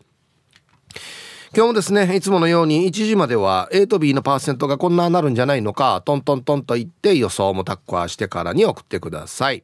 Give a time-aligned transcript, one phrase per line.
[1.53, 9.61] 今日もですね、いつものように1時までは A と B のパーセントがこんななるんじゃないのか、トントントンと言って予想もタッコアしてからに送ってください。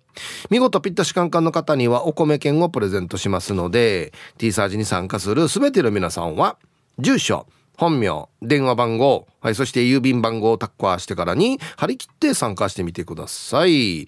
[0.50, 6.58] 見事ピッタシカンカンの方にはお米券をプレゼントしますので、T サージに参加する全ての皆さんは、
[7.00, 7.46] 住所、
[7.78, 14.06] 本名、電話番号、はい、そして郵便番号をタッカーしてからに張り切って参加してみてください。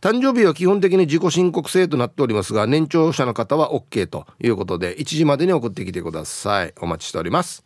[0.00, 6.72] 誕生日は基本的に自己申告制となっておりますが、年長者の方は OK ということで、1時までに送ってきてください。
[6.80, 7.62] お待ちしております。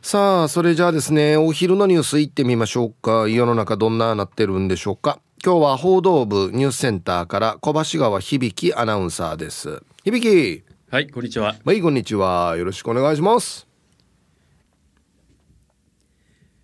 [0.00, 3.28] さあ、それじゃあですね、お昼のニュース行ってみましょうか。
[3.28, 5.20] 世の中どんななってるんでしょうか。
[5.44, 9.82] 今日は報道部ニュースセンターから小橋川響アナウンサーです。
[10.04, 11.54] 響はい、こんにちは。
[11.64, 12.56] はい、こんにちは。
[12.56, 13.64] よろしくお願いします。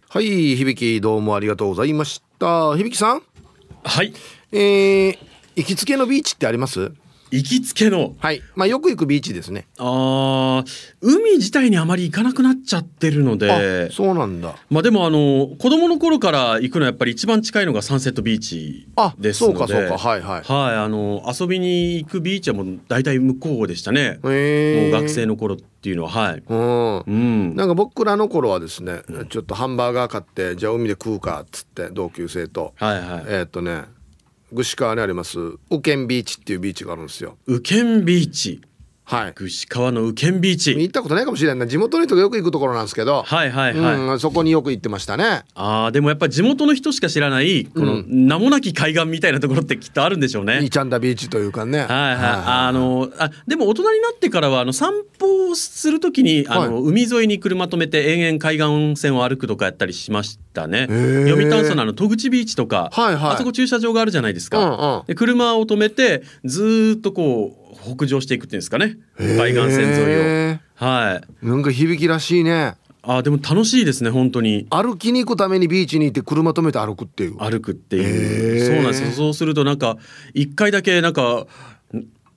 [0.09, 2.75] はい、響どうもありがとうございました。
[2.77, 3.23] 響さん？
[3.85, 4.13] はい。
[4.51, 5.19] えー、
[5.55, 6.91] 行きつけのビーチってあります？
[7.37, 8.15] 行きつけの。
[8.19, 8.43] はい。
[8.55, 9.67] まあよく行くビーチですね。
[9.79, 10.65] ああ
[11.01, 13.91] 海自体にあまり行かなくなっちゃってるので。
[13.91, 14.57] そうなんだ。
[14.71, 19.57] まあでもあの子供の頃から行くのはやっぱり一番近いのがサンセットビーチですので。
[19.59, 19.99] そうかそうか。
[19.99, 20.41] はいはい。
[20.43, 24.19] はいあの遊びに行くビーチはもう大体向こうでしたね。
[24.23, 26.11] もう学生の頃っていうのは。
[26.11, 26.43] はい。
[26.47, 32.73] うん、うん、なんか僕らの頃はですねちょっとハンバーガー買ってじゃあ海で食うかっつって同級生と。
[32.77, 33.25] はいはい。
[33.29, 33.85] えっとね
[34.55, 37.37] 串川にありますウケンビーチっていうビーチがあるんですよ。
[37.47, 38.61] ウケンビーチ
[39.09, 40.77] はい、串川の右県ビーチ。
[40.77, 41.67] 行ったことないかもしれないな。
[41.69, 43.23] 地元の人がよく行くところなんですけど。
[43.23, 45.45] はいはいはい、うん、そこによく行ってましたね。
[45.55, 50.59] ああでもやっぱり地元の人しか知らないこの名もなき海岸みたいなところってきっとあるんでしょうね。
[50.65, 51.79] イチャンダビーチというかね。
[51.79, 60.89] はいはい、あのあでも大人になってからはあの散歩をするときにあの、はい、海沿いに車止めて延々海岸線を歩くとかやったりしましたね。
[61.29, 68.97] 読谷村のあの戸口ビーチとか、はいはい、あそこ駐車場があるじゃないですか、うんうん、で車を止めてずっとこう北上していくっていうんですかね。
[69.19, 70.59] 海岸線沿いを。
[70.75, 71.47] はい。
[71.47, 72.75] なんか響きらしいね。
[73.09, 74.67] あでも楽しいですね本当に。
[74.69, 77.37] 歩きに行くためにビーチに行って車止めて歩くっていう。
[77.39, 78.67] 歩くっていう。
[78.67, 79.11] そうなんですよ。
[79.13, 79.97] そうするとなんか
[80.35, 81.47] 一回だけなんか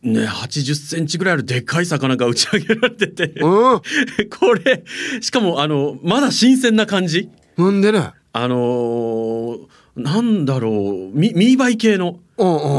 [0.01, 3.81] ね、80センチぐらいあるでっかい魚が打ち上げられてて、うん、
[4.31, 4.85] これ
[5.19, 7.29] しかもあのまだ新鮮な感じ。
[7.57, 8.11] なんでね。
[8.31, 9.59] あのー、
[9.95, 10.69] なんだろ
[11.13, 12.19] うミミーバイ系の。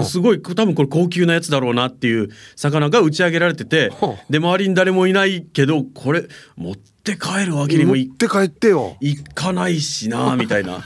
[0.04, 3.92] すごい多分これ高級なやつだろうなっていう魚が打ち上げられてて
[4.30, 6.24] で周りに誰もいないけどこれ
[6.56, 8.96] 持って帰るわけにもいって帰ってよ。
[9.00, 10.78] いかないしなみたいな。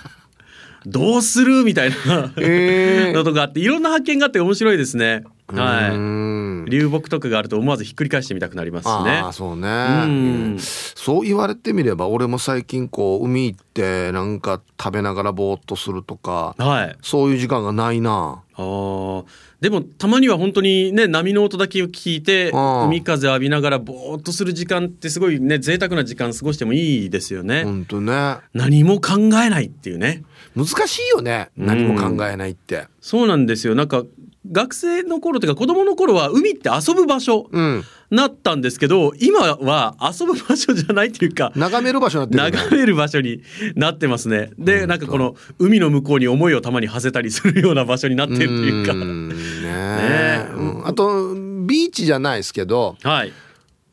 [0.87, 1.63] どうする？
[1.63, 2.33] みたいな。
[2.37, 5.23] のとかあっていろんな発見があって面白いですね。
[5.47, 5.97] はい。
[6.69, 9.19] 流木とかがあると思わずひっくり返してみたくなりますね。
[9.19, 18.43] あそうね、うん、そう言われてみれば俺も最近こう海行ってなんか食べながらぼーっとするとか、はい、そういう時間がないな。
[18.57, 19.25] あ
[19.61, 27.65] でもたまには本当にね波の音だけを聞いて海風浴びながらぼーっとする時間ってすごいね贅沢な時間過ごしてもいいですよね。
[27.65, 28.37] 本当ね。
[28.53, 30.23] 何も考えないっていうね。
[30.57, 34.05] 難しいよね何も考えないって、うん、そうなんですよなんか
[34.51, 37.49] 学生の頃というか子供の頃は海って遊ぶ場所、
[38.11, 43.43] なったんですけど今は遊ぶ場所じゃないっていうか眺める場所になって眺める場所に
[43.75, 44.51] なってますね。
[44.59, 48.95] でなんかこの海の向こうに思いをたまに馳せたりするような場所になってるっていうか。
[48.95, 51.35] ね うん、あと
[51.67, 53.33] ビーチじゃないですけど、はい、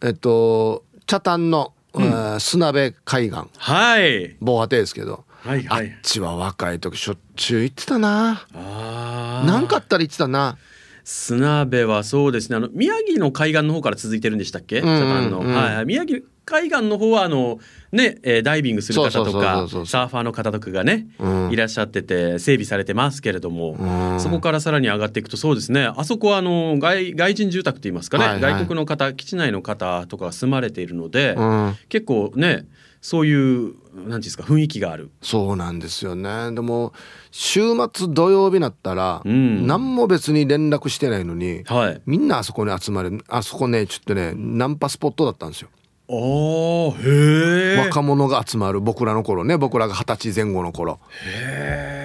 [0.01, 3.39] えっと北谷の、うん、砂辺海岸。
[3.57, 4.35] はい。
[4.41, 8.45] 防波堤ですけどはいはい、あっちは若い時しょっちゅう行ってたな。
[8.53, 10.57] あ何かあったら行ってたな。
[11.03, 12.57] 砂辺はそうですね。
[12.57, 17.59] あの宮城の海岸の方から続いてるんでしたっけ、うんうんうん、はい、宮城海岸の方はあの
[17.91, 25.85] ね、えー、ダイビングする方とかサーファーの方とかがね、うん、いらっしゃってて整備されてますけれども、うん、そこからさらに上がっていくとそうですね。
[25.95, 32.65] あそこはあの外外人住宅といいますかね、はいはい、外国の方基地内の方とかが住まれているので、うん、結構ね
[33.01, 35.09] そういうなんていうんですか雰囲気がある。
[35.21, 36.51] そうなんですよね。
[36.53, 36.93] でも
[37.31, 39.65] 週末土曜日になったら、うん。
[39.67, 42.01] 何も別に連絡してないのに、はい。
[42.05, 45.69] みんなあそこに集まるあそこねちょっとねナンパスポットだったんですよ
[46.11, 49.57] 若者が集まる僕らの頃ね。
[49.57, 50.99] 僕らが二十歳前後の頃。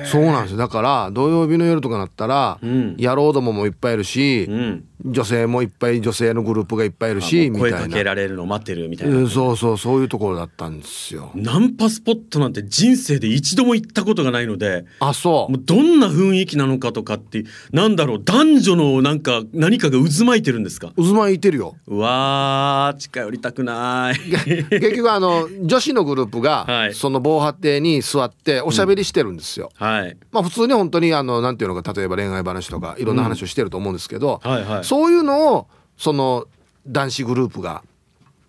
[0.05, 0.59] そうなんですよ。
[0.59, 2.97] だから土曜日の夜とかなったら、うん。
[2.99, 4.85] 野郎どももいっぱいいるし、うん。
[5.05, 7.95] 女性もいっぱい女性のグループがいっぱいいるしみ声かたいな。
[7.97, 9.17] けられるのを待ってるみたいな。
[9.17, 11.31] うんそうそうそういうところだったんですよ。
[11.35, 15.53] ナンパスポットなんて人生で一度も行ったことがないのであそう。
[15.53, 20.93] もうどんな雰囲気なのかとかってなんだろう男女のなんか何かが渦巻いてるんですか？
[20.97, 21.77] 渦巻いてるよ。
[21.87, 26.95] うわー近寄りたくない結局あの女子のグループが、はい。
[26.95, 30.17] その防波堤に座っておしゃべりしてるんですよ、はい。
[30.31, 34.85] まあ普通に本当にあのなんていうのか例えば恋愛話とかいろんな話をしてると思うんですけど、はいはい。
[34.85, 36.47] そういうのをその
[36.87, 37.83] 男子グループが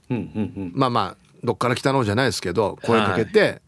[0.09, 0.71] うんうんうん。
[0.75, 3.61] まあまあどっから来たのじゃないですけど声かけて、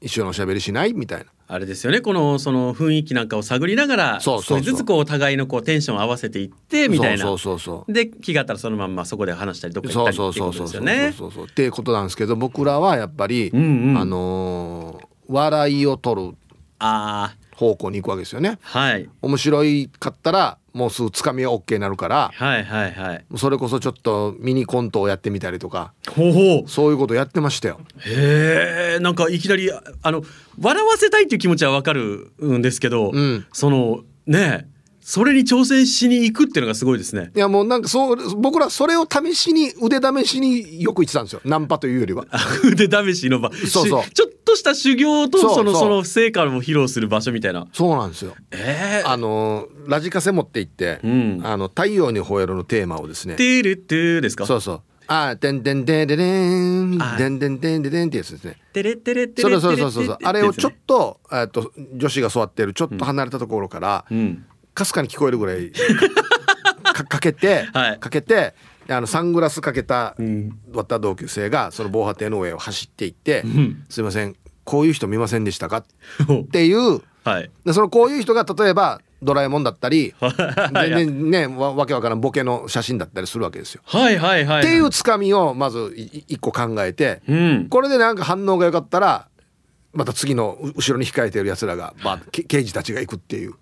[0.00, 2.00] 一緒におしゃべりしないみたいなあれですよね。
[2.00, 4.58] このその雰囲気なんかを探りながらそうそうそう。
[4.58, 7.24] 少しずつこうお互いのこうテンションを合わせていってみたいな。
[7.24, 7.92] そうそうそうそう。
[7.92, 11.44] で気があったらそのまんまそこで話したりどっか行そうったりっていうそうそうそうそうことですよねそうそう。
[11.46, 13.98] っていうことなんですけど僕らはやっぱり、うんうん。
[13.98, 16.36] あのー笑いを取る
[16.80, 18.58] あ方向に行くわけですよね。
[18.72, 19.08] あはい。
[19.22, 23.24] 面白いかったらもうすぐつかみは OK になるからはいはいはい。
[23.36, 26.68] それこそちょっとミニコントをやってみたりとかほうほう。
[26.68, 27.80] そういうことやってましたよ。
[27.98, 30.22] へえんかいきなりああの
[30.60, 33.46] 笑わせたいっていう気持ちはわかるんですけど、うん。
[33.52, 37.30] そのねえそれに挑戦しに行くっていうのがすごいですね。
[37.34, 41.40] いやもうなんかそう僕らそれを試しに腕試しによく行ってたんですよ。
[41.44, 42.26] ナンパというよりは。
[42.64, 43.50] 腕試しの場。
[43.52, 44.02] そうそう。
[44.04, 47.66] しちょっとした修行とそのその成果を披露する場所みたいな。
[47.72, 48.34] そうなんですよ。
[48.50, 51.40] ええあのーラジカセ持って行って「うん。
[51.42, 53.34] あの太陽に吠えろ」のテーマをですね。
[53.36, 54.46] テールテーですか？
[54.46, 54.80] そうそう。
[55.06, 57.02] あーてんてんてんてんてん。
[57.02, 57.16] あー。
[57.16, 58.56] てんてんてんってやつですね。
[58.72, 64.44] テレテレテそれレテレそうそうそうそうあれをちょってとえっと女子が座ってるちょっと離れたところからうん
[64.74, 65.72] かすかに聞こえるぐらい
[66.82, 67.98] かかけて、はい。
[67.98, 68.54] かけて
[68.88, 70.58] あのサングラスかけたうん。
[70.72, 75.78] 割った同級生がその防波堤の上を走っていってん「すいませんこういう人見ませんでしたか?」
[76.42, 77.50] っていうはい。
[77.64, 80.30] でそのこういう人が例えばドラえもんだったり は
[80.86, 80.90] い。
[80.90, 83.82] 全然ねわわけわからんボケの写真だったりするわけですよ。
[83.84, 84.60] はいはいはい。
[84.60, 87.66] っていうつかみをまず一個考えてうん。
[87.68, 89.28] これでなんか反応が良かったら
[89.92, 93.54] また次のう後ろに控えてるやつらが、まあ、け刑事たちが行くっていう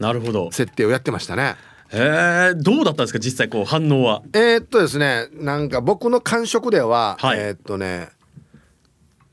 [0.00, 0.50] なるほど。
[0.50, 1.56] 設定をやってましたね。
[1.92, 4.22] へえどうだったんですか実際こう反応は。
[4.32, 7.38] えーっとですねなんか僕の感触では、はい。
[7.38, 8.08] えーっとね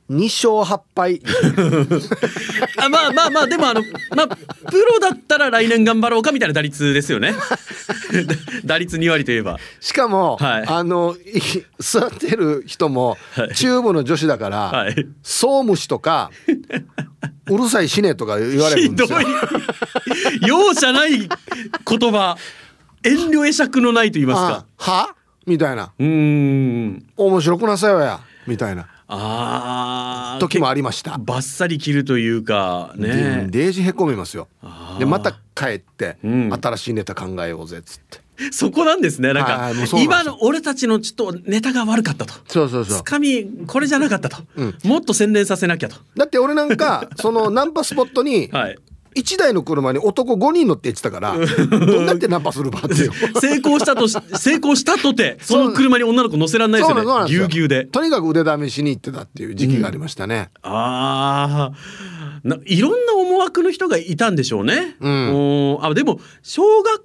[0.10, 1.22] 2勝8敗。
[2.78, 3.82] あまあまあまあでもあの
[4.16, 4.38] まあプ
[4.78, 7.36] ロだったら来年頑張ろうかみたいな打率ですよね。
[8.64, 9.58] 打率2割といえば。
[9.82, 10.66] しかも、はい。
[10.68, 11.42] あのい
[11.80, 13.56] 座ってる人もはい。
[13.56, 15.08] 中部の女子だから、はい。
[15.24, 16.32] 総虫とか
[17.50, 19.20] うるさい死ねとか言われるひどいんですよ。
[20.48, 21.30] 容赦ない言
[22.12, 22.38] 葉。
[23.04, 25.16] 遠慮会釈のないと言いますあかは？
[25.46, 25.92] みたいな。
[26.00, 27.06] うーん。
[27.18, 28.20] 面白くなさよや。
[28.48, 30.40] みたいなあー。
[30.40, 31.18] 時もありました。
[31.18, 34.48] バッサリ切るというかでねデージへこみますよ。
[35.00, 36.54] でまた帰って、うん。
[36.54, 38.28] 新しいネタ考えようぜっつって。
[38.52, 39.72] そこなんですねなんか。
[40.00, 42.34] 今の俺たちのちょっとネタが悪かったと。
[42.48, 42.98] そうそうそう。
[43.00, 44.38] つかみこれじゃなかったと、
[44.84, 45.96] もっと洗練させなきゃと。
[46.16, 48.78] だって俺なんか そのナンパスポットにはい
[49.20, 53.12] 1台の車に男5人乗って行ってたからどんなってナンパするばっていう。
[53.40, 57.86] 成功したとし成功したとてその車に女の子乗せられないですよよねぎゅうぎゅうで。
[57.86, 64.96] とにかく腕試しに行ってたっていう時期がありましたね、ああないろんな思惑の人がいたんでしょうね。
[65.00, 65.30] うん。
[65.34, 65.86] おー。
[65.86, 67.04] あでも小学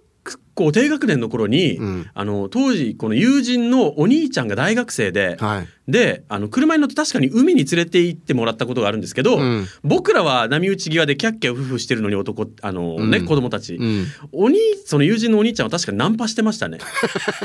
[0.55, 2.11] 校低学年の頃に、うん。
[2.15, 5.69] あの当時この友人のお兄ちゃんが大学生で、はい。
[5.89, 9.67] であの車に乗って確かに海に連れて行ってもらったことがあるんですけど、うん。
[9.83, 13.27] 僕らは波打ち際でキャッキャウフフしてるのに男あの、ねうん。
[13.27, 14.07] 子供たち、うん。
[14.33, 16.79] お兄その友人のお兄ちゃんは確かナンパしてましたね。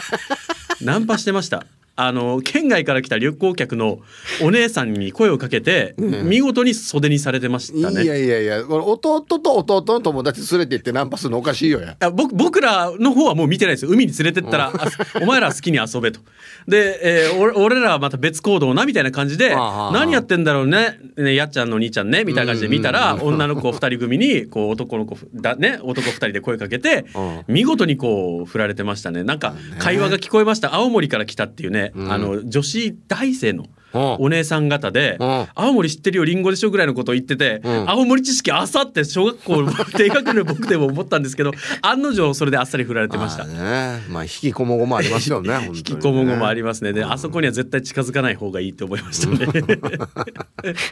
[0.81, 1.65] ナンパしてました
[1.99, 3.99] あの県外から来た旅行客の
[4.43, 8.03] お姉さんに声をかけて、見事に袖にされてましたね。
[8.03, 11.97] いやいやいやこれ弟と弟の友達連れて行ってナンパするのおかしいよや。
[11.99, 13.91] あ僕僕らの方はもう見てないですよ。
[13.91, 16.19] 海に連れてったら、あ お前らは好きに遊べと。
[16.67, 27.05] で、えー俺俺らはまた別行動なみたいな感じで何やってんだろうねねやっちゃんのお兄ちゃんねみたいな感じで見たら、女の子2人組にこう男の子だね男2人で声かけて、
[27.47, 29.23] う見事にこう振られてましたね。
[29.23, 30.75] なんか会話が聞こえました。
[30.75, 32.11] 青森から来たっていうね、ん。
[32.11, 33.63] あの女子大生の
[33.93, 35.47] うお姉さん方で、うん。
[35.55, 37.89] 青森知ってるよりんごでしょぐらいのことを言ってて、ん。
[37.89, 39.65] 青森知識あさって小学校
[39.95, 41.51] 低学年の僕でも思ったんですけど
[41.81, 43.45] 案の定それであっさり振られてました。
[43.45, 44.03] ね。
[44.09, 46.93] まあ引きこもごもありますよね 引引きこもごもありますね。
[46.93, 49.45] であそこには絶対近づかない方がいいと思いましたね。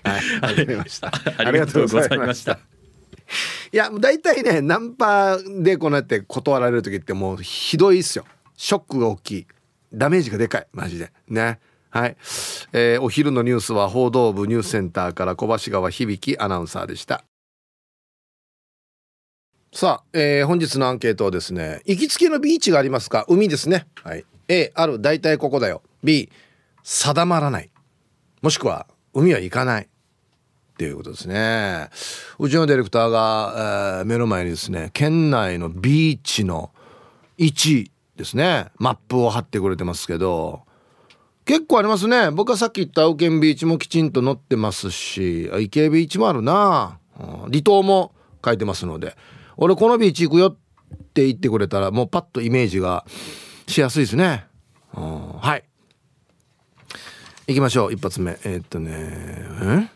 [0.04, 0.22] はい。
[1.38, 2.60] ありがとうございました。
[3.72, 8.26] いや、大体ね、ナンパでこうやって断られる時ってもうひどいっすよ。
[8.56, 9.48] ショックが大きい。
[9.96, 10.68] ダメージがでかい。
[10.74, 11.12] マジで。
[11.28, 11.60] ね。
[11.90, 12.18] はい。
[12.74, 17.24] えーお昼のニュースは報道部ニュースセンターから小橋川響アナウンサーでした。
[19.74, 23.26] さあ、えー本日のアンケートはですね、行きつけのビーチがありますか？
[23.28, 23.88] 海ですね。
[24.04, 24.26] はい。
[24.48, 25.82] A、ある、大体ここだよ。
[26.04, 26.30] B、
[26.84, 27.70] 定まらない。
[28.42, 29.84] もしくは、海は行かない。
[29.84, 29.88] っ
[30.78, 31.90] ていうことですね。
[32.38, 36.72] うちのディレクターが、えー目の前にですね、県内のビーチの
[37.38, 40.62] 位置ですね、マップを貼ってくれてますけど、
[41.46, 42.32] 結構ありますね。
[42.32, 47.00] 僕はさっき言った青剣ビーチもきちんと載ってますし、池江ビーチもあるな。
[47.46, 49.16] 離島も書いてますので、
[49.58, 50.58] 俺このビーチ行くよっ
[51.14, 53.06] て言ってくれたら、もうパッとイメージが
[53.68, 54.46] しやすいですね。
[54.94, 55.64] はい。
[57.48, 57.94] 行きましょう。
[57.94, 58.40] 一発目。
[58.44, 59.90] えーっとね、ん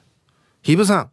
[0.61, 1.09] ヒブさん、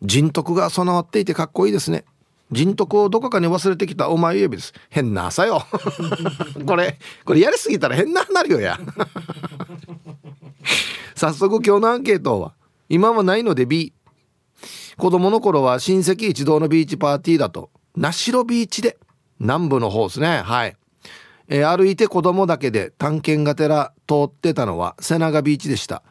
[0.00, 2.04] 人徳が備わっていてかっこいいですね。
[2.50, 4.72] 人徳をどこかに忘れてきたお前指です。
[4.88, 5.66] 変な朝よ。
[6.66, 8.78] これ、これやりすぎたら変ななるよや。
[11.16, 12.54] 早速今日のアンケートは、
[12.88, 13.92] 今はないので B。
[14.96, 18.98] 子供の頃は親戚一同のビーチパーティーだと、名城ビーチで、
[19.40, 20.42] 南部の方ですね。
[20.44, 20.76] はい。
[21.48, 26.02] えー歩いて子供だけで探検がてら通ってたのは瀬長ビーチでした。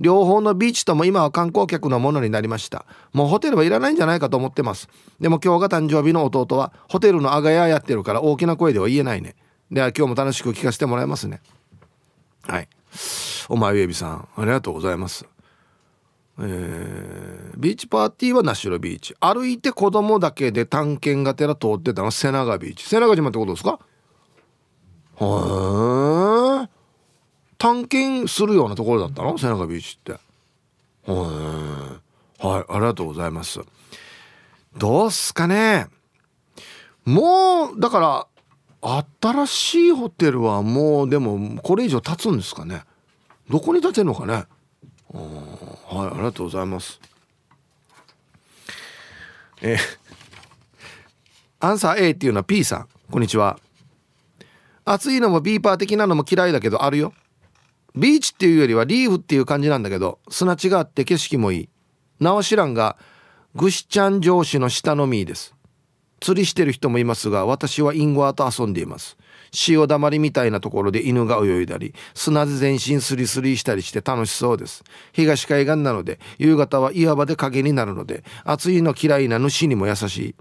[0.00, 2.86] 両方のビーチとも今は観光客のものになりました。
[3.12, 4.88] もうホテルはいらないんじゃないかと思ってます。
[5.20, 9.36] でも今日が誕生日の弟はホテルのあがややってるから大きな声では言えないね。
[9.70, 11.40] では今日も楽しく聞かせてもらいますね。
[12.42, 12.68] はい。
[13.48, 15.26] お前ウェビさん、ありがとうございます。
[16.40, 19.14] えービーチパーティーはナシュラビーチ。
[19.20, 22.84] 歩いて子供だけで探検がてら通ってたのは瀬長ビーチ。
[22.86, 23.78] 瀬長島ってことですか？
[25.20, 25.26] へえ。
[27.60, 29.36] 探検するようなところだったの？
[29.36, 30.12] 瀬長ビーチって。
[31.06, 31.98] は
[32.40, 33.60] い、ありがとうございます。
[34.78, 35.88] どうっすかね？
[37.04, 38.26] もう、だか
[38.80, 42.82] ら、新しいホテルはもう、でも、これ以上経つんですかね？
[43.50, 44.32] どこに建てるのかね？
[44.32, 44.46] はい、
[46.06, 46.98] ありがとうございます。
[49.60, 49.78] えー
[51.62, 52.88] アンサー A っていうのは P さん。
[53.10, 53.58] こんにちは。
[54.86, 57.12] 暑いのもビーパー的なのも嫌いだけどあるよ。
[57.96, 61.68] ビーチっていうよりはリーフっていう感じなんだけど、砂地があって景色もいい。
[62.20, 62.96] 名は知らんが、
[63.54, 65.54] グシチャン上司の下のみです。
[66.20, 69.16] 釣りしてる人もいますが、私はインゴアと遊んでいます。
[69.52, 74.84] 潮だまりみたいなところで犬が泳いだり、砂で全身スリスリしたりして楽しそうです。
[75.12, 80.34] 東海岸なので、夕方は岩場で影になるので、暑いの嫌いな主にも優しい。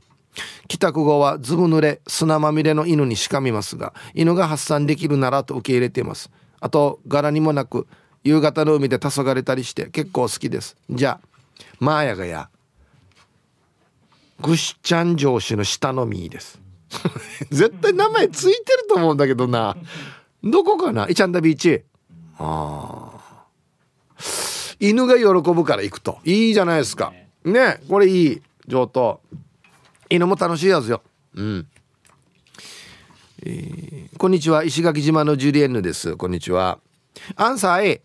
[0.68, 6.30] 帰宅後はずぶ濡れ砂まみれの犬にしかみますが犬が発散できるならと受け入れています
[6.60, 7.88] あと柄にもなく
[8.24, 10.76] 夕方の海で黄昏れたりして結構好きです。
[10.90, 11.28] じゃあ
[11.80, 12.50] マーヤがや
[14.42, 16.60] グシちゃん上司の下のみです。
[17.52, 19.76] 絶対名前ついてると思うんだけどな。
[20.44, 21.08] どこかな？
[21.10, 21.84] イチャンダビーチ。
[22.38, 24.78] あー。
[24.80, 26.20] 犬が喜ぶから行くと。
[26.24, 27.14] いいじゃないですか。
[27.44, 27.82] ね。
[27.90, 28.42] これいい。
[28.68, 29.20] 上等。
[30.10, 31.02] 犬も楽しいやつよ。
[31.36, 31.68] うん。
[33.46, 34.66] えーこんにちは。
[34.66, 36.18] 石垣島のジュリエンヌです。
[36.18, 36.80] こんにちは。
[37.38, 38.02] アンサー A。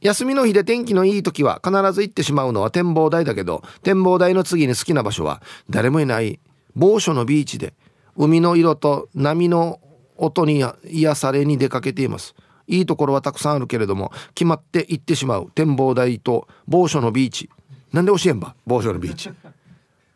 [0.00, 6.38] 休みの日で天気のいい時は必ず行ってしまうのは展望台だけど、展望台の次に好きな場所は誰もいない
[6.76, 7.74] 某所のビーチで、
[8.16, 9.80] 海の色と波の
[10.16, 12.36] 音に癒されに出かけています。
[12.68, 17.50] いいところはたくさんあるけれども、決まって行ってしまう展望台と某所のビーチ。
[17.92, 19.30] なんで教えんば某所のビーチ。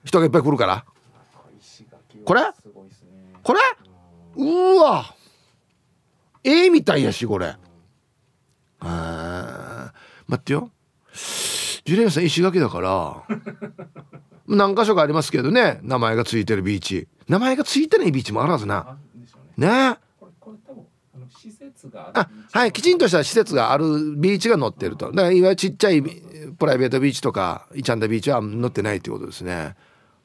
[0.04, 0.84] 人がいっぱい来るから。
[2.24, 2.42] これ？
[3.42, 3.60] これ？
[4.36, 5.14] うーわ。
[6.44, 7.56] 絵みたいやしこれ。
[8.80, 10.30] あー。
[10.30, 10.70] 待ってよ。
[11.84, 13.22] ジュリアンさん石垣だから。
[14.48, 15.80] 何箇所かありますけどね。
[15.82, 17.08] 名前がついてるビーチ。
[17.28, 18.98] 名前がついてないビーチもあるはずな。
[19.56, 19.68] ね。
[19.68, 19.98] あ
[21.18, 22.72] の施設があはい。
[22.72, 25.06] きちんとした施設があるビーチが載ってると。
[25.12, 26.22] だからいわゆるちっちゃいビ
[26.58, 29.74] プライベートビーチとかイチャンダビーチは載ってないってことですね。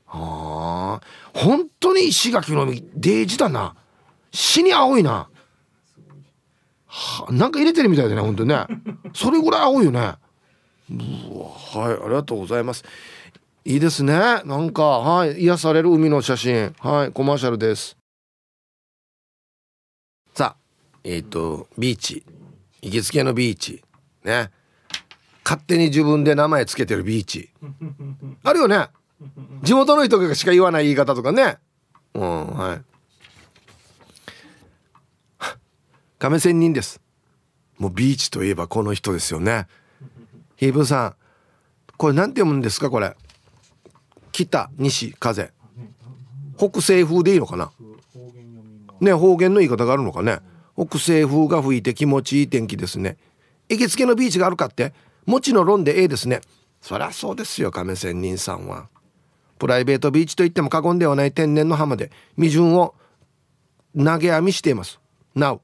[0.05, 1.01] はあ
[1.33, 3.75] 本当に石垣の海デージだな
[4.37, 5.27] 死に青いな。
[6.85, 8.67] はなんか入れてるみたいだね本当にね。
[9.15, 9.99] それぐらい青いよね。
[9.99, 10.19] はい
[12.05, 12.83] ありがとうございます。
[13.65, 14.13] いいですね。
[14.13, 16.75] なんかはい癒される海の写真。
[16.77, 17.97] はいコマーシャルです。
[20.35, 22.23] さあえっ、とビーチ。
[22.83, 23.83] 行きつけのビーチ。
[24.23, 24.51] ね。
[25.43, 27.49] 勝手に自分で名前つけてるビーチ。
[28.43, 28.89] あるよね。
[29.63, 31.57] 地元の人がしか言わない言い方とかね。
[32.13, 32.96] うんはい。
[36.19, 36.99] 亀仙人です。
[37.77, 39.67] もうビーチといえばこの人ですよね。
[40.55, 41.15] ヒープさん
[41.95, 42.89] これなんて読むんですか？
[42.89, 43.15] これ。
[44.31, 45.51] 北西風。
[46.57, 47.71] 北西風でいいのかな？
[48.99, 50.39] ね方言の言い方があるのかね？
[50.75, 53.17] 北西風が吹いて気持ちいい天気ですね。
[53.69, 54.93] 行きつけのビーチがあるかって？
[55.27, 56.41] もちの論でええですね。
[56.81, 58.89] そりゃそうですよ亀仙人さんは。
[59.59, 62.95] プライベートビーチといっても過言ではない天然の浜で未順を
[63.95, 64.99] 投げ網しています。
[65.35, 65.59] Now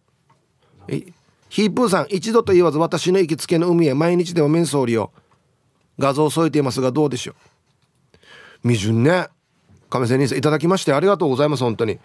[0.88, 5.12] ヒープーさん一度と言わず私の行きつけの海へ毎日でも面相利を
[6.00, 7.36] 画像を添えていますがどうでしょう。
[8.64, 9.28] 未順ね。
[9.90, 12.00] 亀仙人さんいただきましてありがとうございます本当に。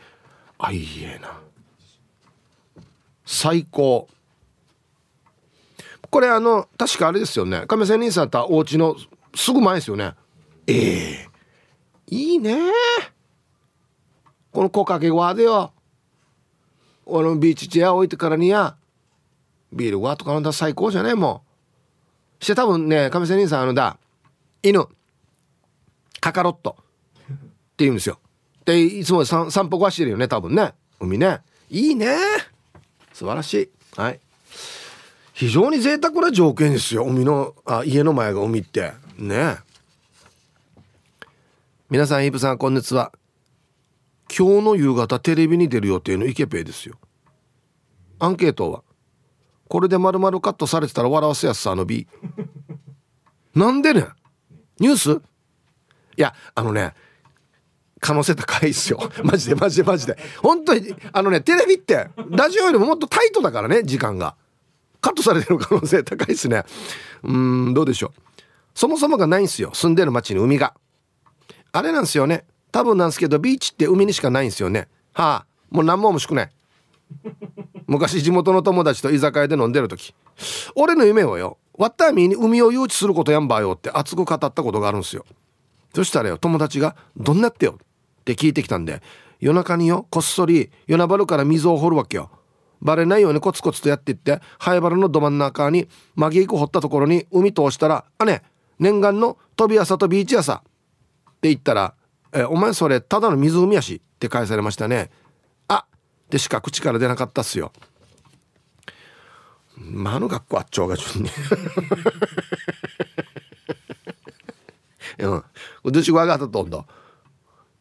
[0.58, 1.40] あいえな。
[3.24, 4.08] 最高。
[6.10, 7.64] これあの確かあれですよね。
[7.66, 8.96] 亀仙人さんったお家の
[9.34, 10.14] すぐ前ですよね。
[10.66, 11.28] ええ。
[12.10, 12.56] ー、いいね。
[14.52, 15.72] この木陰側でよ。
[17.08, 18.76] このビーチチェア置いてからにや
[19.72, 21.42] ビールわとか飲んだ最高じゃねえも
[22.40, 22.44] う。
[22.44, 23.96] して多分ね亀仙人さんあのだ
[24.62, 24.86] 犬
[26.20, 27.34] カカロットって
[27.78, 28.18] 言うんですよ。
[28.66, 30.74] でいつも散歩はしてるよね多分ね。
[31.00, 31.40] 海ね。
[31.70, 32.14] いいね。
[33.14, 33.70] 素晴らしい。
[33.96, 34.20] はい。
[35.32, 38.92] 非常に贅沢な条件ですよ海のあ家の前が海って。
[39.16, 39.56] ね。
[41.88, 43.12] 皆さんイブさんこんにちは。
[44.36, 46.96] 今日の夕方テレビに出る予定のイケペイですよ。
[48.18, 48.82] アンケートは
[49.68, 52.06] これで丸々カットされてたら笑わせやすさの B
[53.54, 54.06] なんでね
[54.80, 55.12] ニュース？
[56.16, 56.94] いやあのね
[58.00, 59.00] 可能性高いっすよ。
[59.24, 60.16] マジでマジでマジで。
[60.42, 64.36] 本当にあのねテレビってラジオよりももっとタイトだからね時間が。
[65.00, 66.64] カットされてる可能性高いっすね。
[67.22, 68.20] うんどうでしょう。
[68.74, 69.70] そもそもがないんすよ。
[69.74, 70.74] 住んでる町に海が。
[71.72, 72.44] あれなんすよね。
[72.72, 74.88] 多分なんですけどビーチって海にしかないんですよね。
[75.12, 76.50] はあもう何も面白くない。
[77.86, 80.14] 昔地元の友達と居酒屋で飲んでる時。
[80.74, 85.24] 俺の夢はよワッターミーに海を誘致することやんばよって熱く語ったことがあるんですよ。
[85.94, 87.78] そしたらよ友達が「どんなってよ」
[88.20, 89.02] って聞いてきたんで
[89.40, 92.30] 夜中によこっそり夜なばるから水を掘るわけよ。
[92.80, 98.42] バレないようにコツコツとやっていって灰原のど真ん中にマギーク掘ったところに海通したら「あね
[98.78, 100.62] 念願の飛び朝とビーチ朝」っ
[101.40, 101.94] て言ったら
[102.32, 105.10] 「えお前それただの湖やし」って返されましたね。
[105.68, 105.84] あ
[106.30, 107.72] でしか口から出なかったっすよ。
[109.76, 111.30] まあの学校あっちょうが順に
[115.20, 115.44] うん。
[115.92, 116.84] どっちが上がったとんど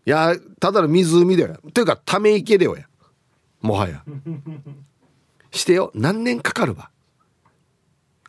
[0.05, 1.60] いやただの湖だよ。
[1.73, 2.88] というかため池だよや。
[3.62, 4.03] もはや。
[5.51, 5.91] してよ。
[5.95, 6.91] 何年かかるわ。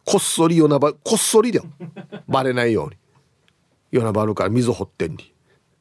[0.04, 1.66] こっそり夜なばこっそりだよ。
[2.26, 2.96] バレないように。
[3.90, 5.33] 夜なばるから水掘ってんに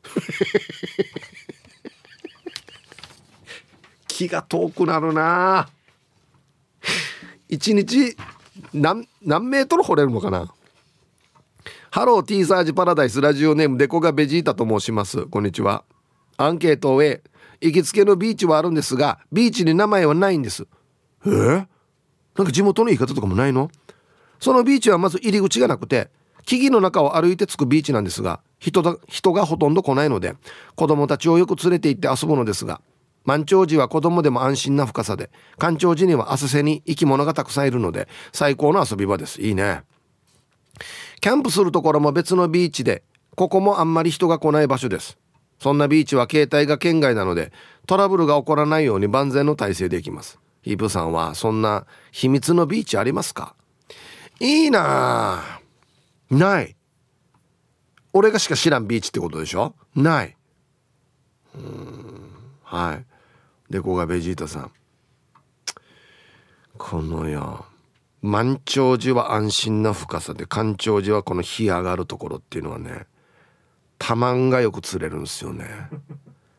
[4.07, 5.69] 気が遠くなるな。
[7.49, 8.15] 一日
[8.73, 10.51] 何何メートル掘れるのかな？
[11.91, 15.25] ハロー T サージパラダイスラジオネームデコがベジータと申します。
[15.27, 15.83] こんにちは。
[16.37, 17.21] アンケートを終え
[17.61, 20.67] 行きつけのビーチはあるんですがビーチに名前はないんです。
[21.25, 21.29] え？
[21.29, 21.67] ー、
[22.35, 23.71] なんか地元の言い方とかもないの？
[24.39, 26.09] そのビーチはまず入り口がなくて
[26.47, 30.33] 木々の中を歩いて着くビーチなんですが人だ人がほとんど来ないので
[30.75, 32.81] 子供たちをよく連れて行って遊ぶのですが
[33.25, 39.41] 満潮時は子供でも安心な深さで干潮時には浅瀬に生き物がたくさんいるので最高の遊び場です。
[39.41, 39.83] いいね。
[41.19, 43.03] キャンプするところも別のビーチで
[43.35, 45.17] ここもあんまり人が来ない場所です。
[45.59, 47.51] そんなビーチは携帯が県外なので
[47.85, 50.39] トラブルが起こらないように万全の体制でいきます。
[50.61, 53.55] ヒープさんはそんな秘密のビーチありますか？
[54.39, 55.43] いいな
[56.29, 56.75] ない。
[58.13, 59.75] 俺がしか知らんビーチってことでしょ？
[59.95, 60.35] ない。
[61.55, 62.31] うん。
[62.63, 63.05] はい。
[63.71, 64.71] でこがベジータさん。
[66.77, 67.65] このよ
[68.21, 73.07] 満潮時は安心な深さで干潮時はこの日上がるところっていうのはね
[73.97, 75.65] たまんがよく釣れるんですよね。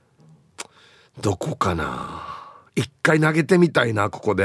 [1.21, 2.25] どこかな？
[2.75, 4.45] 一回投げてみたいなここで、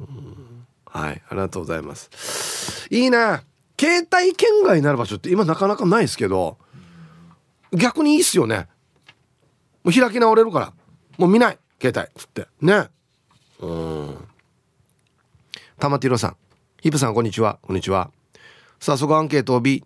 [0.00, 1.22] うん、はい。
[1.28, 2.86] ありがとうございます。
[2.90, 3.42] いいな！
[3.82, 6.56] 携帯圏外になる場所って今なかなかないですけど
[7.72, 8.68] 逆にいいっすよね。
[9.82, 10.72] もう開き直れるから。
[11.18, 12.46] もう見ない携帯つって。
[12.60, 12.90] ね。
[13.58, 14.16] うん。
[15.80, 16.36] 玉ティロさん。
[16.80, 17.58] ヒップさんこんにちは。
[17.60, 18.12] こんにちは。
[18.78, 19.84] 早速アンケートを B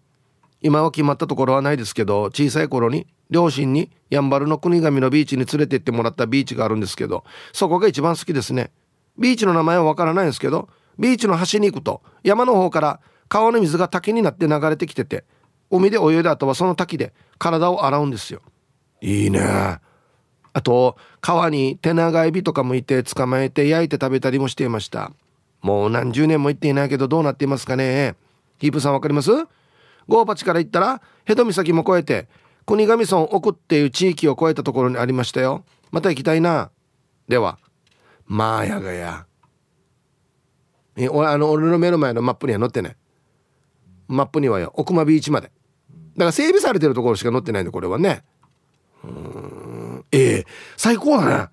[0.61, 8.73] 今は決まったところはないですけど小さい頃に両親にやんばるの国神のビーチに連れて行ってもらったビーチがあるんですけどそこが一番好きですね。
[9.19, 15.25] ビーチの名前はわからないんですけどビーチの端に行くと山の方から川の水が滝になって流れてきてて
[15.71, 18.41] 海で泳いだ後はその滝で体を洗うんですよ。
[19.01, 19.41] いいね。
[20.53, 25.13] あと川に手長エビとかもいて捕まえて焼いて食べたりもしていました。
[25.61, 28.15] もう何十年も行っていないけどどうなっていますかね。
[28.59, 29.31] ヒープさんわかります？
[30.09, 32.29] ゴーパチから行ったらヘド岬も越えて
[32.65, 35.65] 国頭村奥っていう地域を越えたところにありましたよ。
[35.91, 36.71] また行きたいな。
[37.29, 37.59] では
[38.25, 39.27] まあやがや
[40.97, 42.97] え俺あの俺の目の前のマップには載ってない。
[44.09, 45.49] マップにはよ奥間ビーチまで。
[45.49, 48.25] だから整備されてるところしか載ってないんだこれはね。
[49.05, 50.05] うん。
[50.13, 50.47] ええ。
[50.77, 51.49] 最高だね。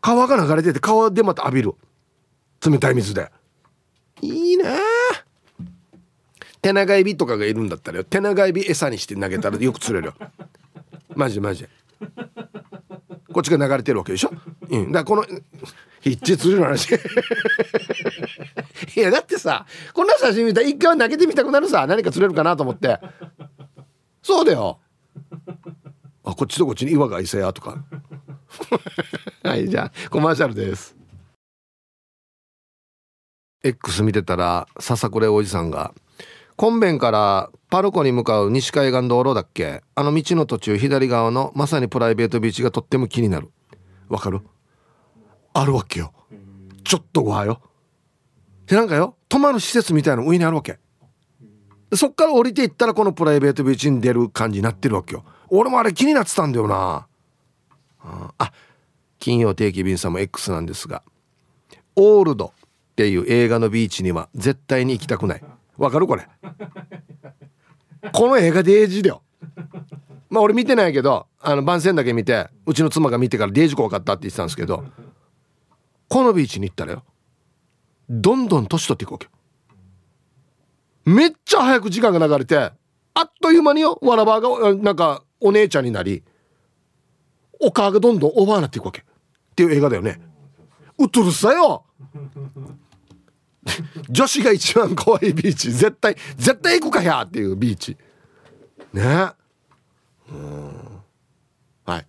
[0.00, 1.74] 川が流れてて川でまた浴びる。
[2.64, 3.30] 冷たい水で。
[4.22, 4.64] いいね。
[6.62, 8.04] 手長エビとかがいるんだったらよ。
[8.04, 10.14] 手長エビ餌にして投げたらよく釣れるよ。
[11.14, 11.66] マジでマジ。
[13.36, 14.30] こっちが流れてるわけでしょ、
[14.70, 15.38] うん、だからこの
[16.02, 16.88] 一致釣れる話。
[18.96, 21.86] いやだってさこんな写真見たら一回は投げてみたくなるさ。
[21.86, 22.98] 何か釣れるかなと思って。
[24.22, 24.80] そうだよ。
[26.24, 27.84] あこっちとこっちに岩がいせやとか。
[29.44, 30.96] はいじゃあコマーシャルです。
[33.62, 35.92] X 見てたら笹倉おじさんが
[36.56, 39.82] コンベンからパルコに向かう西海岸道路だっけ？
[39.94, 43.50] あの道の途中左側のまさにプライベートビーチがとっても気になる。
[44.08, 44.40] わかる？
[45.52, 46.12] あるわけよ。
[46.82, 47.60] ちょっとごはよ。
[48.66, 50.78] でなんかよ泊まる施設みたいなの上にあるわけ。
[51.94, 55.24] そっから降りていったらこのプライベートビーチに出る感じになってるわけよ。
[55.50, 57.06] 俺もあれ気になってたんだよな。
[58.38, 58.52] あ
[59.18, 61.02] 金曜定期便さんも X なんですが
[61.96, 62.50] オールドっ
[62.94, 65.44] ていう映画のビーチには絶対に行きたくない。
[65.76, 66.06] わかる？
[66.06, 66.26] これ。
[68.12, 69.22] この映画デイジだよ。
[70.28, 74.84] まあ俺見てないけどあの番宣だけ見てうちの妻が見てからデイジ怖かったって言ってたんですけど
[76.08, 77.04] このビーチに行ったらよ
[78.08, 79.28] どんどん年取っていくわけ
[81.04, 82.72] めっちゃ早く時間が流れてあ
[83.22, 86.24] っという間によわらばがなんかお姉ちゃんになり
[87.60, 89.04] お母がどんどんおばあになっていくわけっ
[89.54, 90.20] ていう映画だよね。
[90.98, 91.84] うっとるさよ。
[94.08, 95.70] 女子が一番可愛いビーチ。
[95.70, 97.96] 絶対絶対行くかやっていうビーチ。
[98.92, 99.30] ね。
[100.30, 100.72] うん。
[101.84, 102.06] はい。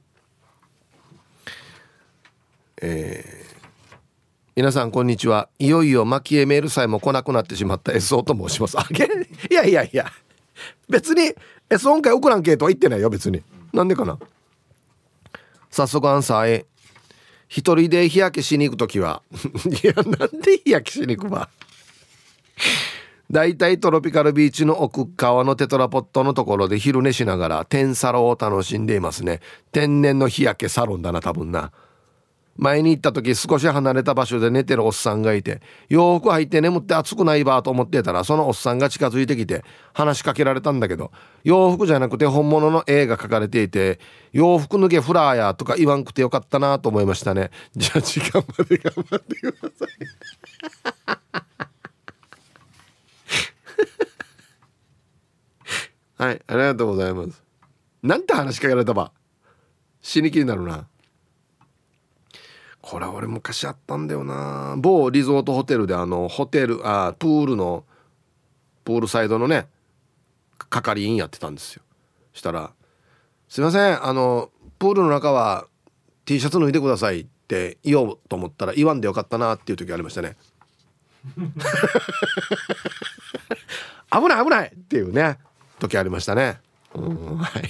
[2.81, 3.97] えー、
[4.55, 5.49] 皆さんこんにちは。
[5.59, 8.79] いよいよ蒔絵メールさえも来なくなってしまった SO と申します。
[8.79, 10.11] あげいやいやいや。
[10.89, 11.33] 別に
[11.69, 13.43] S 音階送らんけとは言ってないよ別に。
[13.73, 14.17] なんでかな。
[15.69, 16.65] 早速アンサー A
[17.47, 19.21] 一人で日焼けしに行く時は。
[19.83, 21.49] いやなんで日焼けしに行くば。
[23.29, 29.41] 大体トロピカルビーチの奥側のテトラポットのところで昼寝しながら天サロを楽しんでいますね。
[29.71, 31.71] 天然の日焼けサロンだな多分な。
[32.57, 41.11] 前に行った時少し離れた場所で寝てるおっさんがいて洋服履いて眠って暑くないばと思ってたらそのおっさんが近づいてきて話しかけられたんだけど
[41.43, 43.99] 洋服じゃなくて本物の絵が描かれていて
[44.33, 47.51] 洋服脱げフラーやとか言わんくてよかったなと思いましたね。
[47.75, 49.87] じゃあ時間まで頑張ってください。
[56.23, 57.43] はいありがとうございます。
[58.01, 59.11] なんて話しかけられたば。
[60.01, 60.87] 死に気になるな。
[62.89, 64.75] これ俺昔あったんだよな。
[64.77, 67.83] 某リゾートホテルであのホテルあプールの
[68.85, 69.67] プールサイドのね
[70.69, 71.81] 係員やってたんですよ。
[72.31, 72.71] したら
[73.49, 75.67] 「すいませんあのプールの中は
[76.23, 80.37] T シャツ脱いでください」って言おうと思ったら言わんでよかったなっていう時ありましたね。
[84.13, 85.39] 危ない危ないっていうね
[85.79, 86.61] 時ありましたね。
[86.95, 87.69] うんはい。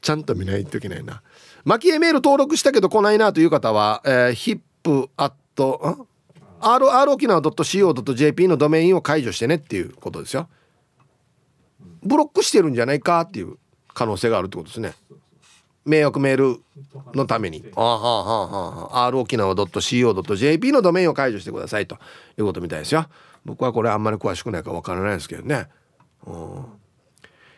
[0.00, 1.22] ちゃんと見ないといけないな。
[1.66, 6.06] 蒔絵メール登録したけど来ないなという方は、えー、ヒップアット
[6.60, 10.48] RR 沖縄 .co.jp のドメインを解除してねっていうことですよ。
[12.02, 13.56] ブロックしてるんじゃないかっていう
[13.92, 14.94] 可能性があるってことですね。
[15.84, 16.62] 迷惑メール
[17.14, 17.64] のために。
[17.74, 21.96] あはあはあはあ R 沖縄 .co.jp のドメインを解除してくださいと
[22.38, 23.06] いうことみたいですよ。
[23.44, 25.68] 僕はこれあんまり詳しくないかわからないですけどね。
[26.26, 26.64] うん。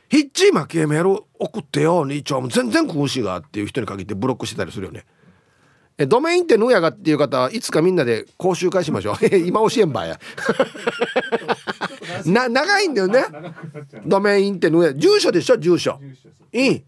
[0.08, 2.48] ヒッチー負けメール送ってよ兄ちゃん。
[2.48, 5.04] 全然苦しいがっていう人に限ってブロックしてたりするよね。
[5.98, 9.26] えドメインってぬやがっていう方はいつかみんなで講習会しましょう。
[9.36, 10.18] 今教えんばや。
[12.24, 13.24] な長いんだよね。
[14.06, 15.56] ドメインってぬや住所でしょ？
[15.58, 15.98] 住所。
[16.52, 16.82] いい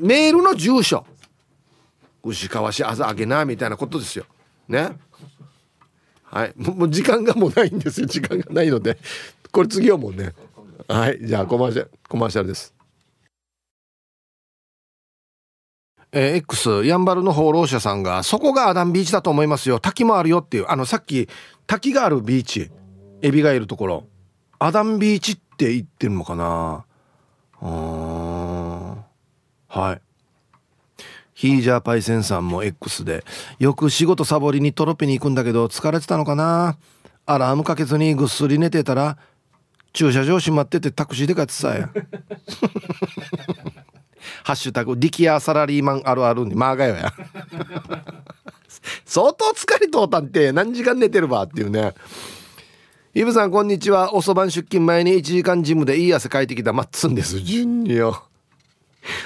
[0.00, 0.42] メール。
[0.42, 1.06] の住所。
[2.24, 4.24] 牛川市朝あげなみたいなことですよ。
[4.68, 4.96] ね？
[6.24, 6.52] はい。
[6.56, 8.06] もう時間がもうないんですよ。
[8.06, 8.98] 時間がないので。
[9.52, 10.34] これ次はもうね
[10.88, 12.72] はいじゃあコマーシャルコマーシャルです。
[16.12, 19.80] えー、X やんばるの放浪者さんがそこがアダンビーチだと思いますよ。
[19.80, 21.28] 滝もあるよっていうあのさっき
[21.66, 22.70] 滝があるビーチ。
[23.22, 24.06] エビがいるところ。
[24.58, 26.84] アダンビーチって言ってるのかな。
[27.60, 29.04] うん
[29.68, 30.00] はい。
[31.34, 33.24] ヒージャーパイセンさんも X で
[33.58, 36.78] よく仕事サボりにトロピに行くんだけど疲れてたのかな。
[37.26, 39.18] アラームかけずにぐっすり寝てたら
[39.96, 41.88] 駐車場閉まっててタクシーで帰ってさや
[44.44, 47.14] ハッシュタグ、力アサラリーマンあるあるに、まあがよや。
[49.06, 51.94] 相当疲れとうたんて何時間寝てるばっていうね。
[53.14, 54.14] イブさん、こんにちは。
[54.14, 57.40] 遅番出勤前に1時間ジムでいい汗かいてきたマッツンです。
[57.40, 58.28] 順よ。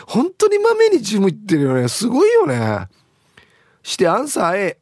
[0.07, 1.89] 本当にまめにジム行ってるよね。
[1.89, 2.87] すごいよね。
[3.83, 4.79] してアンサー A。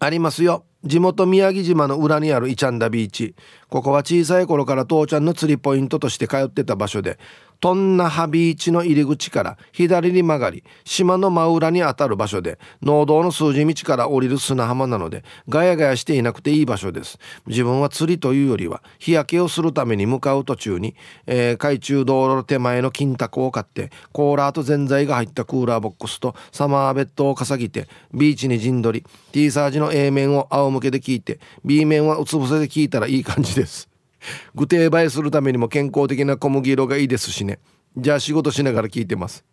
[0.00, 0.64] ありますよ。
[0.82, 3.34] 地元宮城島の裏にあるイチャンダビーチ。
[3.68, 7.18] ここは小さい頃から父ちゃんの釣りポイントとして通ってた場所で
[7.60, 17.18] トンナハビーチの入り口から左に曲がり島の真裏にあたる場所で農道の数字道から降りる砂浜なのでガヤガヤしていなくていい場所です。
[17.46, 20.94] 自分は釣りというよりは日焼けをするために向かう途中に、
[21.26, 33.89] えー、海中道路手前の金卓を買ってコーラーとぜんざいが入ったクーラーボックスとサマーベッドをかさぎてビーチに陣取り T サージの A 面を仰向けで聞いて B 面はうつ伏せで聞いたらいい感じです。
[34.54, 37.58] 具体映えするためにも健康的な小麦色がいいですしね。
[37.96, 39.44] じゃあ仕事しながら聞いてます。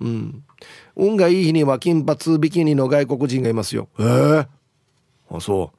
[0.00, 0.44] うん。
[0.96, 3.88] 運がいい日には金髪ビキニの外国人がいますよ。
[3.98, 4.46] ええー、
[5.30, 5.78] あそう。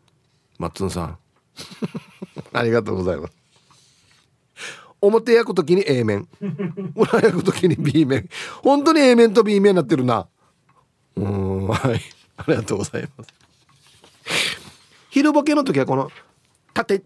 [0.61, 1.17] マッツンさん。
[2.53, 3.33] ありがとうございます。
[5.01, 6.27] 表焼く時に A 面。
[6.95, 8.29] 裏焼く時に B 面。
[8.61, 10.27] 本当に A 面と B 面になってるな。
[11.15, 12.01] うんはい。
[12.37, 13.33] ありがとうございます。
[15.09, 16.09] 昼ボケの時はこの
[16.73, 16.99] 縦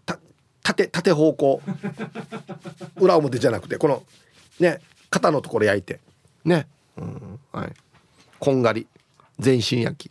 [0.68, 1.62] 縦縦方向。
[2.96, 4.02] 裏表じゃなくてこの
[4.60, 6.00] ね肩のところ焼いて。
[6.44, 6.66] ね、
[6.98, 7.72] うん、はい。
[8.38, 8.86] こんがり。
[9.38, 10.10] 全身焼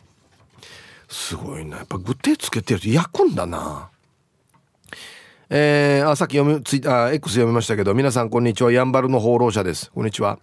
[1.08, 1.78] すごいな。
[1.78, 3.88] やっぱ具手つけてると焼くんだな。
[5.50, 8.72] えー、あさっき読みツイあ X 読みましたけど皆さんこんにちは。
[8.72, 9.92] やんばるの放浪者です。
[9.92, 10.40] こんにちは。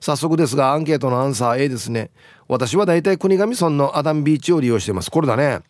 [0.00, 2.10] 早速ですがアンケートのアンサー A ですね。
[2.48, 5.10] 私はだいたい国頭村のアダンビーチを利用してます。
[5.10, 5.60] これだね。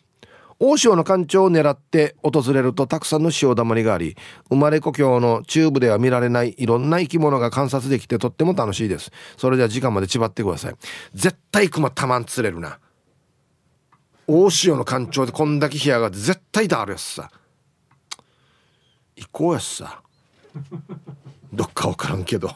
[0.59, 4.15] 大潮の干潮を狙って訪れるとたくさんの潮だまりがあり
[4.49, 9.11] 生まれ故郷の中部では見られないいろんな生き物が観察できてとっても楽しいです。
[9.37, 10.75] それでは時間まで縛ってください。
[11.13, 12.79] 絶対熊たまん釣れるな。
[14.27, 17.29] 大潮の干潮でこんだけ干上がって絶対だあるやつさ。
[19.17, 20.01] 行こうやつさ。
[21.53, 22.47] どっか分からんけど。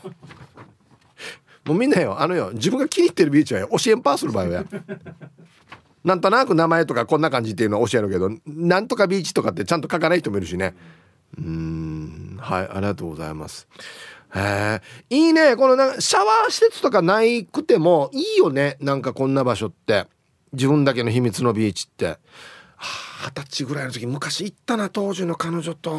[1.65, 2.19] もうみんなよ。
[2.19, 2.51] あのよ。
[2.53, 3.69] 自分が気に入ってるビーチはよ。
[3.77, 4.65] 教えんパーする場合はや。
[6.03, 10.75] なんとなく名前とかこんな感じっていうのは教えるけどなんとかビーチとかってちゃんと書かない人もいるしね。
[11.37, 13.67] うんはいありがとうございます。
[14.35, 15.55] へえいいね。
[15.55, 18.77] このなんかシャワー施設とかないくてもいいよね。
[18.79, 20.07] なんかこんな場所って。
[20.51, 22.17] 自分だけの秘密のビーチって。
[23.21, 25.97] 二十歳ぐらいの時昔行ったな当時の彼女と。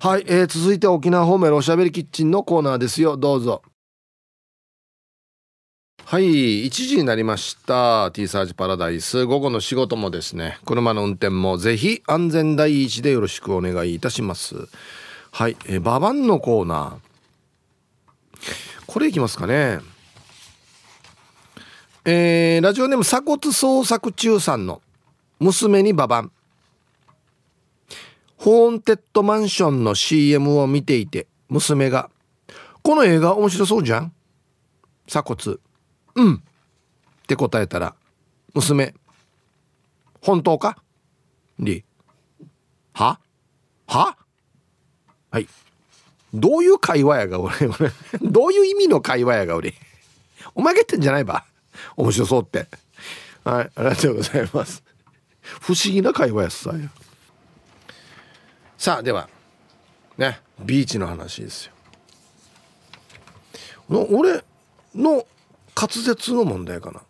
[0.00, 3.16] はい、えー、続いて沖縄方面のおしゃべりキッチンのコーナーですよ。
[3.16, 3.62] どうぞ。
[6.08, 8.12] はい1時になりました。
[8.12, 9.26] T サージパラダイス。
[9.26, 14.68] 午後の仕事もですね車の運転もぜひ安全第一でよろしくお願いいたします。
[15.32, 18.86] はいえババンのコーナー。
[18.86, 19.80] これいきますかね。
[22.04, 24.80] えー、ラジオネーム鎖骨捜索中さんの
[25.40, 26.30] 娘にババン。
[28.36, 32.10] ホーンテッドマンションの CM を見ていて娘が
[32.84, 34.12] 「この映画面白そうじゃん?」
[35.08, 35.65] 鎖骨。
[36.16, 36.34] うん。
[36.34, 36.40] っ
[37.26, 37.94] て答えたら
[38.54, 38.94] 娘
[40.20, 40.76] 本当か？
[41.58, 41.84] り
[42.92, 43.20] は？
[43.86, 44.16] は？
[45.30, 45.48] はい。
[46.34, 47.54] どういう会話やが俺
[48.20, 49.74] どういう意味の会話やが俺。
[50.54, 51.44] おまけってんじゃないば？
[51.96, 52.66] 面白そうって。
[53.44, 54.82] はいありがとうございます。
[55.42, 56.72] 不思議な会話やさ。
[58.78, 59.28] さあでは
[60.18, 61.72] ねビーチの話ですよ。
[64.10, 64.42] 俺
[64.94, 65.24] の
[65.78, 67.02] 滑舌の問題かな。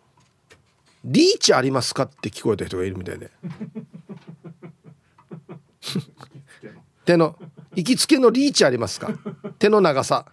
[1.05, 3.31] リーチありますかって聞こえた人がいるみたいで。
[7.05, 7.37] 手の
[7.75, 9.09] 行きつけのリーチありますか？
[9.57, 10.25] 手の長さ。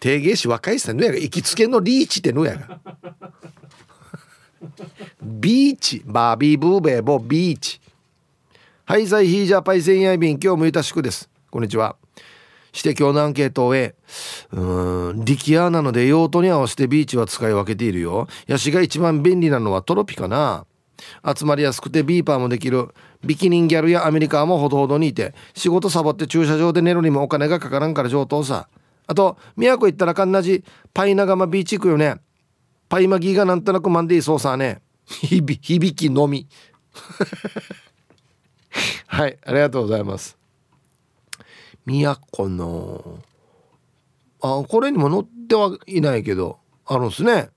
[0.00, 1.06] 定芸師若いっすね。
[1.06, 2.80] 行きつけのリーチってのやが。
[5.22, 6.02] ビーチ。
[6.04, 7.80] バービーブーベーボービーチ。
[8.84, 11.30] はいザイヒージャーパイセンヤイビン今日もいたしくです。
[11.48, 12.01] こんにちは。
[12.72, 13.94] して今日のアンケートを終
[14.52, 18.26] うん力アなので用途に合わせてビーチは使い分けているよ。
[18.46, 20.66] ヤシが一番便利なのはトロピかな。
[21.36, 22.88] 集まりやすくてビーパーもできる。
[23.24, 28.68] ビキニンギャルやアメリカもほどほどにいて仕事サボって駐車場で寝るにもお金がかからんから上等さ。
[29.06, 32.16] あと宮古行ったらかんなじパイナガマビーチ行くよね。
[32.88, 34.80] パイマギーがなんとなくマンディーそうさね。
[35.06, 36.48] 響きのみ。
[39.06, 40.41] はいありがとうございます。
[41.84, 43.18] 宮古の
[44.40, 47.50] あこれにも載ってはいないけどあるんすね。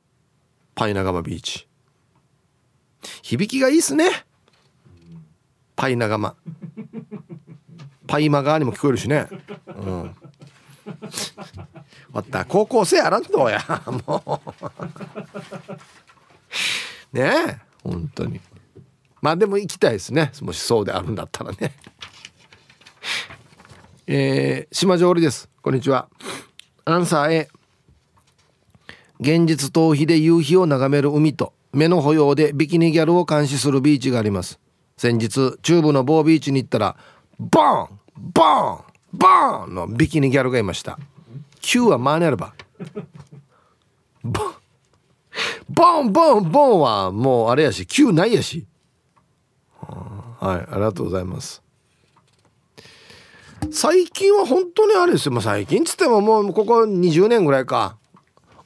[0.75, 1.67] パイナガマビーチ。
[3.21, 4.09] 響きがいいっすね。
[5.75, 6.35] パイナガマ。
[8.07, 9.27] パイマガーにも聞こえるしね。
[9.67, 10.15] うん。
[12.11, 13.59] わった高校生やらんとや。
[14.05, 14.41] も
[17.13, 17.17] う。
[17.17, 18.39] ねえ本当に。
[19.21, 20.31] まあでも行きたいですね。
[20.41, 21.75] もしそうであるんだったらね。
[24.07, 25.49] えー、島上りです。
[25.63, 26.09] こんにちは。
[26.85, 27.47] アンサー A
[29.19, 34.59] 現実逃避で夕日を眺める海と目の保養でビキニギャルを監視するビーチがあります。
[34.95, 36.95] 先日中部の某ビーチに行ったら
[37.39, 37.99] ボーン
[38.31, 40.99] ボーンボーンのビキニギャルがいました。
[41.61, 42.53] 9は間にあれば。
[44.23, 44.53] ボン
[45.67, 48.67] ボンボンボンはもうあれやし9ないやし。
[49.79, 51.64] はいありがとうございます。
[53.71, 57.97] 最近は本当にあれですよ、まあ、最近っつってももうここ20年ぐらいか。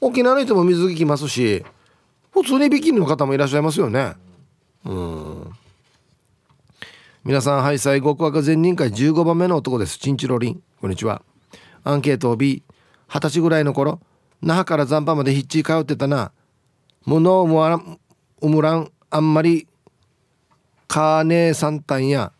[0.01, 1.65] 沖縄の人も水着着ますし
[2.31, 4.13] 普通にビキニの方もいらっしゃいますよね。
[4.85, 5.51] うん。
[7.23, 9.97] 皆さんハイサイ極悪善人会15番目の男です。
[9.99, 10.63] チンチロリン。
[10.79, 11.21] こんにちは。
[11.83, 12.63] アンケートを B
[13.07, 13.99] 二十歳ぐらいの頃
[14.41, 16.31] 那覇から残波までヒッチ通ってたな。
[17.05, 17.99] 物を思わん
[18.41, 19.67] うむらんあんまり
[20.87, 22.31] カーネーサンタンや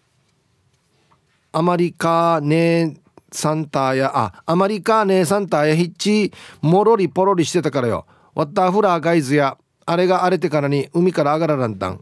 [1.51, 2.97] アマリカネ
[3.31, 8.05] サンターやあアマリカネサンターやヒッチもろりポロリしてたからよ。
[8.35, 12.01] ワッターフラーガイズやあれが荒れてからに海から上がららんたん。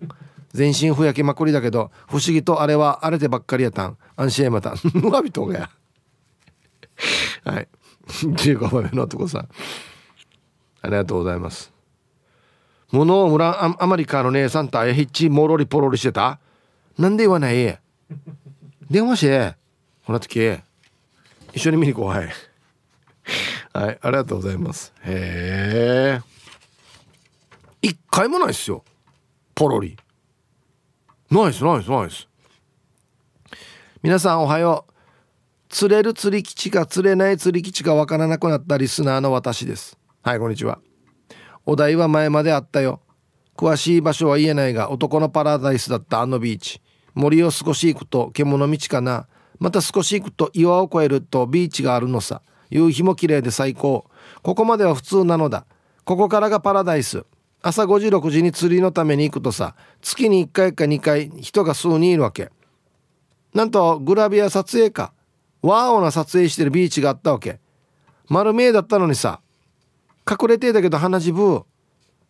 [0.53, 3.97] 全身ふやけまくりだけど不思議とあれは荒れてばっかりやたん。
[4.15, 4.75] 安心やまた。
[4.93, 5.69] ぬ わびとがや。
[7.43, 7.67] はい。
[8.07, 9.41] 15番目の男さん。
[10.81, 11.71] ありがとうございます。
[12.91, 16.39] 物を村アマリカの姉さんとあやひっちもろりポロリしてた？
[16.97, 17.79] なんで言わない？
[18.89, 19.55] 電話して。
[20.05, 20.57] この時
[21.53, 22.29] 一緒に見に行こうはい。
[23.73, 24.93] はいありがとうございます。
[25.03, 26.21] へえ
[27.81, 28.85] 一回もないっすよ。
[29.53, 29.97] ポロリ。
[31.29, 32.27] ナイスナイスナイス
[34.01, 34.93] 皆さんおはよう。
[35.67, 39.97] 釣れる釣り基地か釣れない釣り基地かわからなくなったリスナーの私です。
[40.21, 40.79] はいこんにちは。
[41.65, 43.01] お題は前まであったよ。
[43.57, 46.81] 詳しい場所は言えないが男のパラダイスだったあのビーチ。
[47.17, 49.27] 森を少し行くと獣道かな。
[49.57, 52.43] また少し行くと岩を越えるとビーチがあるのさ。
[52.69, 54.05] 夕日も綺麗で最高。
[54.43, 55.65] ここまでは普通なのだ。
[56.05, 57.25] ここからがパラダイス。
[57.63, 59.75] 朝5時6時に釣りのために行くとさ。
[59.99, 62.51] 月に1回か2回人が数人いるわけ。
[63.55, 65.11] なんとグラビア撮影か。
[65.63, 67.59] ワーオな撮影してるビーチがあったわけ。
[68.29, 69.41] 丸見えだったのにさ。
[70.29, 71.63] 隠れてたけど鼻血ブー。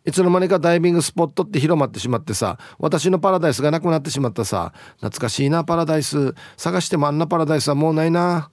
[0.07, 6.33] いつの間にかダイビングスポットって広まってしまってさ私のパラダイスがなくなってしまったさ懐かしいなパラダイス。
[6.55, 8.49] 探してもあんなパラダイスはもうないな。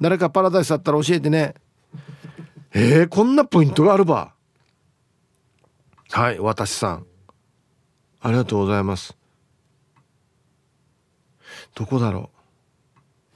[0.00, 1.54] 誰かパラダイスあったら教えてね。
[2.74, 4.34] えー、こんなポイントがあるば。
[6.10, 7.06] はい私さん。
[8.20, 9.16] ありがとうございます。
[11.76, 12.30] どこだろ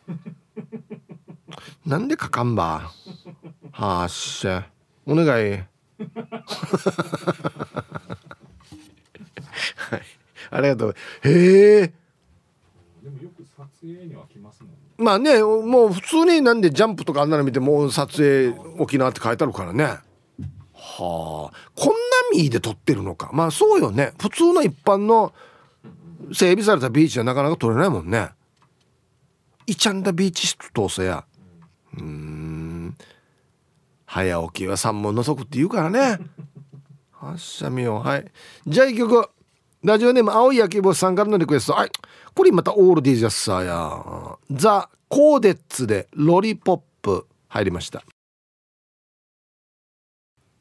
[0.08, 1.88] う。
[1.88, 2.90] なんでかかんば。
[3.70, 4.66] はっしゃ。
[5.06, 5.69] お願い。
[9.76, 10.02] はい。
[10.50, 10.94] ありがとう。
[11.24, 11.92] へえ
[13.02, 14.76] でもよく撮影には来ますもんね。
[14.98, 19.84] まあねもう普通になんでジャンプとかあんなの見てもう撮影沖縄って書いてあるからね。
[19.84, 19.98] は
[21.52, 21.56] あ。
[21.76, 21.94] こんな
[22.32, 23.30] ミーで撮ってるのか。
[23.32, 24.12] まあそうよね。
[24.20, 25.32] 普通の一般の
[26.32, 28.30] 整備されたビーチはなかなか撮れないもんね。
[29.66, 31.24] イチャンダビーチ室通せや。
[31.98, 32.79] うん
[34.12, 36.18] 早起きは三問の足って言うからね。
[37.14, 38.26] はっしゃみよはい。
[38.66, 39.28] じゃあ一曲。
[39.84, 41.74] ラジオネーム青い焼き星さんからのリクエスト。
[41.74, 41.90] はい。
[42.34, 44.36] これまたオールディジャスさや。
[44.50, 47.28] ザ・コーデッツでロリポップ。
[47.46, 48.02] 入りました。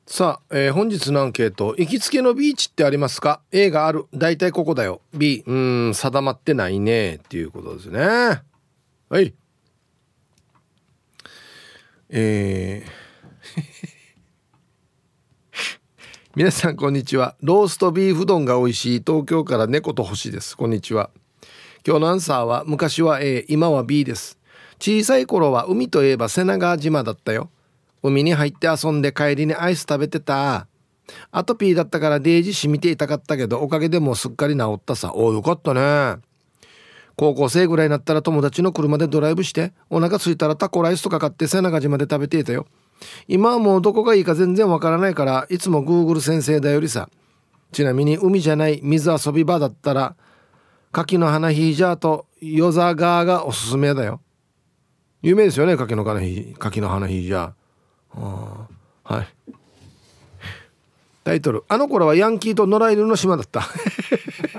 [0.05, 1.73] さあ、えー本日のアンケート。
[1.75, 4.05] 行きつけのビーチってありますか？A がある。
[4.13, 5.01] 大体ここだよ。
[5.11, 5.53] B う
[5.89, 7.15] ん定まってないね。
[7.15, 8.43] っていうことですね。
[9.09, 9.33] はい。
[12.09, 12.98] えー
[16.35, 17.35] 皆さんこんにちは。
[17.41, 19.03] ローストビーフ丼が美味しい。
[19.05, 20.57] 東京から猫と星です。
[20.57, 21.09] こんにちは。
[21.85, 24.37] 今日のアンサーは昔は A 今は B です。
[24.79, 27.49] 小さい頃は海といえば瀬長島だったよ。
[28.01, 30.67] 海に入って遊んで帰りにアイス食べてた。
[31.31, 35.13] アトピーだったからデージ染みて痛かったけどおかげでもうすっかり治ったさ。
[35.15, 36.21] およかったね。
[37.17, 42.65] 高校生ぐらいになったら友達の車でドライブしてお腹空いたらタコライスとか買って背中島で食べていたよ。
[43.27, 47.09] 今はもうどこがいいか全然わからないからいつも Google 先生だよりさ
[47.71, 50.15] ちなみに海じゃない水遊び場だったら
[50.91, 54.21] 柿の花ヒージャーと夜座川がおすすめだよ。
[55.21, 58.67] 有名ですよね柿の花ヒ柿の花ヒージャー
[59.03, 59.27] はい。
[61.23, 61.63] タイトル。
[61.67, 63.67] あの頃はヤンキーと野良犬の島だった。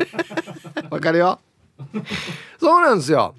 [0.90, 1.40] わかるよ。
[2.60, 3.34] そうなんですよ。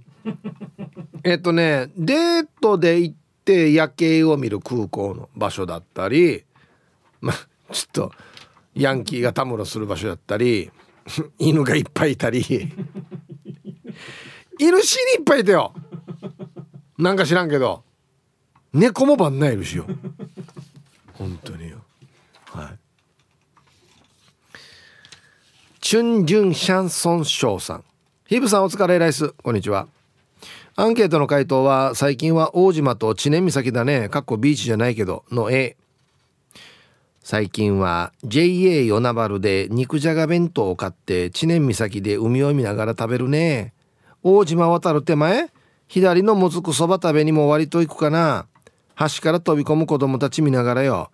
[1.24, 6.44] えっとねデートで行って夜景を見る空港の場所だったり
[7.22, 8.12] まあちょっと
[8.76, 10.72] ヤンキーがたむろする場所だったり
[11.40, 12.42] 犬がいっぱいいたり。
[14.60, 15.74] 犬死にいっぱいいたよ。
[16.98, 17.84] なんか知らんけど。
[18.74, 19.86] 猫も番ないるしよ。
[21.14, 21.80] 本当によ。
[22.46, 22.80] はい。
[25.82, 27.84] チュンジュンシャンソンショーさん。
[28.28, 29.30] ヒブさんお疲れライス。
[29.44, 29.88] こんにちは。
[30.78, 34.08] アンケートの回答は最近は大島と知念岬だね。
[34.08, 35.76] かっこビーチじゃないけどの A
[37.22, 43.74] 最近は JA 与那原で肉じゃが弁当を買って知念岬で海を見ながら食べるね。
[44.24, 45.50] 大島渡る手前
[45.90, 48.48] 左のもずくそば食べにも割と行くかな。
[48.98, 51.12] 橋から飛び込む子供たち見ながらよ。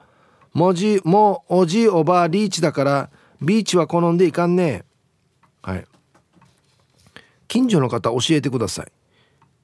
[0.53, 3.09] 文字もおじおばあリーチだから
[3.41, 4.85] ビーチは好んでいかんね。
[5.63, 5.85] はい。
[7.47, 8.96] 近所の方教えてください。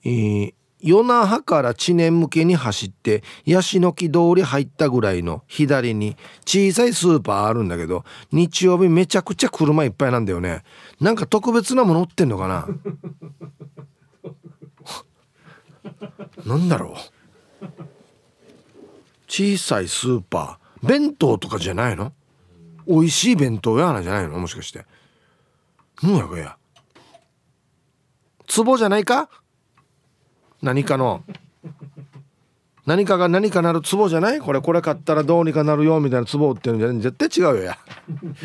[0.05, 10.63] えー、与那覇から知念向けに走ってヤシの木通り入ったぐらいの左に小さいスーパーあるんだけど日曜日めちゃくちゃ車いっぱいなんだよね。
[10.99, 12.67] なんか特別なもの売ってんのかな？
[16.45, 16.97] なんだろ
[17.61, 17.65] う？
[19.27, 20.87] 小さいスーパー。
[20.87, 22.11] 弁当とかじゃないの？
[22.85, 24.37] 美味しい弁当屋なじゃないの？
[24.37, 24.85] もしかして。
[26.01, 26.57] 何やこや。
[28.53, 29.29] 壺じゃないか？
[30.63, 31.23] 何かの。
[32.85, 34.39] 何かが何かなる壺じゃない？
[34.39, 37.01] これこれ買ったらどうにかなるよみたいな壺売ってるんじゃない？
[37.01, 37.77] 絶対違うよや。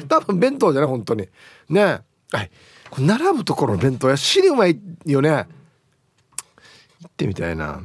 [0.09, 0.91] 多分弁当じゃない？
[0.91, 1.29] 本当に。
[1.71, 1.81] ね。
[1.81, 2.51] えはい。
[2.91, 5.31] これ並ぶところの弁当や死にうまいよね。
[5.31, 5.47] 行
[7.07, 7.81] ってみたいな。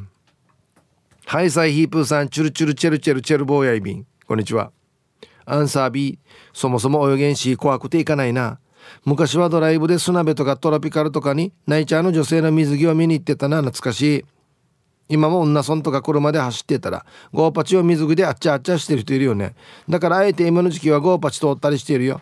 [1.26, 4.06] ハイサイヒープーさんチュルチュルチェルチェルチェル坊やいびん。
[4.28, 4.72] こんにちは。
[5.46, 6.20] アンサー B
[6.54, 8.60] そもそも泳げんし怖くていかないな。
[9.06, 14.26] 昔はドライブで砂辺とかトロピカルとかにナイチャーの女性の水着を見に行ってたな懐かしい。
[15.10, 19.56] 今も女村とか車で走ってたらゴーパチを水着であっちゃあっちゃしてる人いるよね。
[19.90, 22.22] だからあえて今の時期はゴーパチ通ったりしているよ。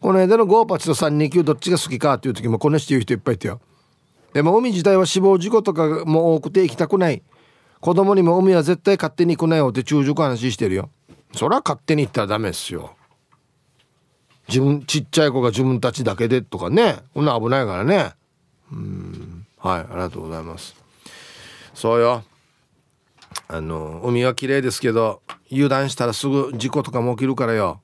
[0.00, 3.60] この間のゴーパチと329どっちが好きかっていう時もこの人言う人いっぱいいたよ。
[4.34, 7.22] でも海自体は死亡事故とかも多くて行きたくない。
[7.80, 10.90] 子供にも海は絶対勝手に行くなよって中熟話してるよ。
[11.34, 12.95] そりゃ勝手に行ったらダメですよ。
[14.48, 17.00] 自分ちっちゃい子が自分たちだけでとかね。
[17.14, 18.12] こんな危ないからね。
[18.72, 19.46] うん。
[19.58, 20.74] はいありがとうございます。
[21.74, 22.22] そうよ。
[23.48, 25.20] あの海は綺麗ですけど
[25.50, 27.80] 油断したらすぐ事故とかも起きるからよ。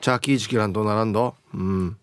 [0.00, 1.34] チャーキーチキランと並んど。
[1.54, 1.96] うん。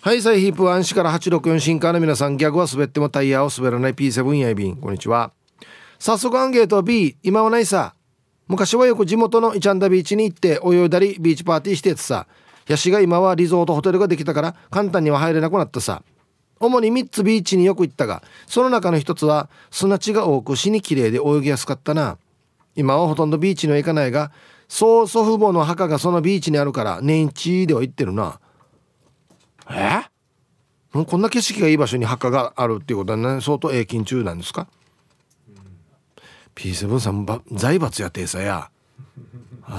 [0.00, 4.76] はいサイヒープンシから864新カーの皆さんギャグは滑ってもタイヤを滑らない P7 やいびん。
[4.76, 5.32] こんにちは。
[5.98, 6.82] 早速アンゲート。
[6.82, 7.94] B 今はないさ。
[8.46, 12.26] 昔はよく地元のイチャンダビーチに行って泳いだりビーチパーティーしててさ。
[12.66, 16.02] ヤシが今はリゾートホテルができたから簡単には入れなくなったさ。
[16.60, 22.16] 主に3つビーチによく行ったがその中の1つは砂地が多く死に綺麗で泳ぎやすかったな。
[22.74, 24.32] 今はほとんどビーチには行かないが
[24.66, 28.40] 曽祖父母の墓がそのビーチにあるから年一では行ってるな。
[29.70, 30.04] え？
[30.92, 34.68] こんな景色がいい場所に墓があるっていうことはね相当永金中なんですか？
[36.54, 38.70] P7 さんば財閥やてさや。
[39.68, 39.72] え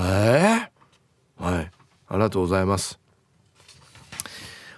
[1.40, 1.72] ー、はい。
[2.08, 3.00] ありがとうございます。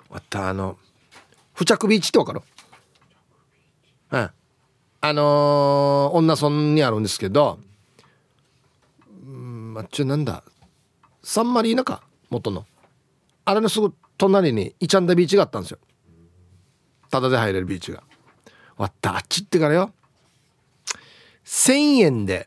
[0.10, 0.78] またあの
[1.54, 2.42] 付着ビーチってわかる
[4.12, 4.30] うん
[5.00, 7.60] あのー、女村にあるんですけど。
[9.26, 10.44] うんあっちなんだ。
[11.22, 12.02] サンマリーナか？
[12.30, 12.66] 元の。
[13.46, 15.80] あれのすぐ隣にイチャンダビーチがあったんですよ。
[17.10, 18.04] ただで入れるビーチが。
[18.78, 19.92] わったあっちってからよ。
[21.48, 21.74] 1000
[22.04, 22.46] 円で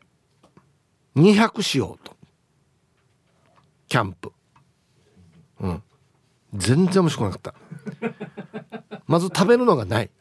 [1.15, 2.15] 200しようと。
[3.87, 4.31] キャンプ。
[5.59, 5.83] うん。
[6.53, 7.55] 全然面白くなかった。
[9.07, 10.11] まず食べるのがない。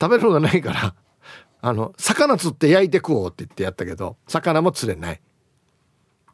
[0.00, 0.94] 食べるのがないから
[1.60, 5.20] あの魚釣って焼いて食おうって言ってやったけど魚も釣れない。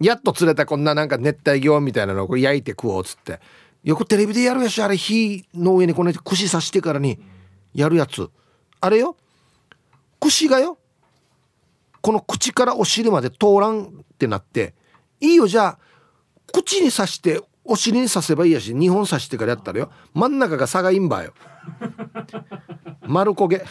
[0.01, 3.41] やっと釣れたこんななんか熱帯魚みたいなのを焼いて食おうっつって。
[3.83, 7.19] よくテレビでやるやしあれ火の上にこの串刺してからに
[7.75, 8.31] やるやつ。
[8.81, 9.17] あれよ。
[10.21, 10.79] 串がよ。
[12.01, 13.89] この口からお尻まで通らんっ
[14.19, 14.75] てなって。
[15.21, 15.79] いいよじゃあ
[16.53, 19.91] 口に刺してお尻に刺せばいいやし2本刺してからやったらよ。
[20.15, 21.35] 真ん中が差がいいんばよ。
[23.03, 23.65] 丸焦げ。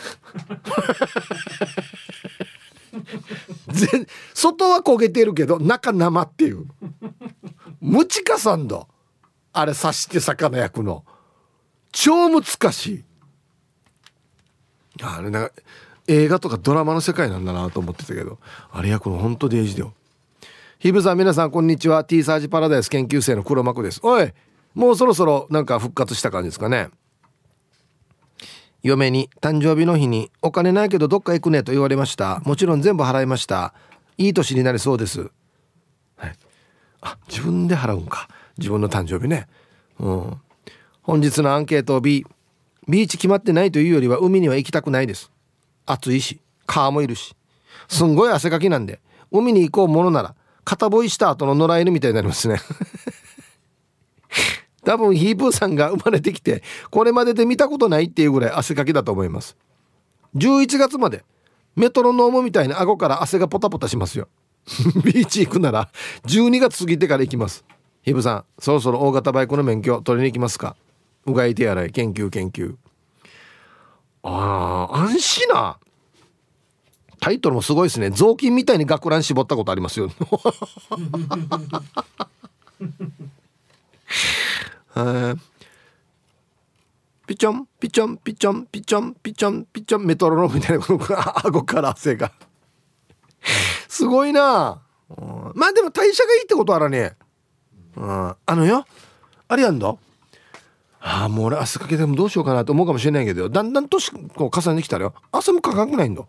[4.34, 6.66] 外は焦げてるけど中生っていう。
[7.82, 8.86] ムチカさんだ
[9.54, 11.04] あれ刺して魚焼くの。
[11.92, 13.04] 超難しい。
[15.02, 15.54] あれなんか
[16.08, 18.40] 映画とかドラマの世界なんだなと思ってたけど。
[18.72, 19.94] あれ焼くの本当デイジだよ。
[20.80, 22.04] ヒブさん皆さんこんにちは。
[22.04, 24.00] T サージパラダイス研究生の黒幕です。
[24.04, 24.34] おい
[24.74, 26.90] もうそろそろなんか復活した感じですかね。
[28.84, 32.42] 嫁に誕生日の日にお金ないけどどっか行くねと言われました。
[32.46, 33.74] もちろん全部払いました。
[34.18, 35.32] いい年になりそうです。
[36.16, 36.34] はい。
[37.02, 38.30] あ自分で払うんか。
[38.58, 39.48] 自分の誕生日ね。
[40.00, 40.42] うん。
[41.02, 42.26] 本日のアンケート B
[42.88, 45.32] ビーチ決まってないというよりは海には行きたくないです。
[45.88, 47.34] 暑いし川もいるし。
[47.88, 49.00] すんごい汗かきなんで
[49.32, 52.60] 海に行こうものなら肩ぼいした後の野良犬みたいになりますね。
[54.84, 59.58] 多分ヒープーさんが生まれてきてこれまでで見たことないっていうぐらい汗かきだと思います。
[60.36, 61.24] 11月まで
[61.76, 64.28] メトロノームみたいな顎から汗がポタポタしますよ。
[65.04, 65.90] ビーチ行くなら
[66.26, 67.66] 12月過ぎてから行きます。
[68.02, 70.76] ヒブさんそろそろ大型バイクの免許取りに行きますか？
[71.26, 72.76] うがい手洗い研究研究。
[74.24, 75.80] ああ安心な。
[77.20, 78.10] タイトルもすごいですね。
[78.12, 80.10] 雑巾みたいに学ラン絞ったことありますよ。
[87.28, 92.32] ピチョンピチョンピチョンピチョンピチョンピチョンメトロノームみたいなこの顎から汗が。
[93.88, 94.82] すごいな。
[95.56, 97.16] まあでも代謝がいいってことあらね。
[97.96, 98.36] うん。
[98.46, 98.86] あのよ。
[99.48, 99.96] あれやんだ
[101.10, 105.14] ああもう俺汗かけてもどうしようかなと思うかもしれないけどだんだん年こう重ねてきたらよ。
[105.32, 106.26] 汗もかかんくないんだ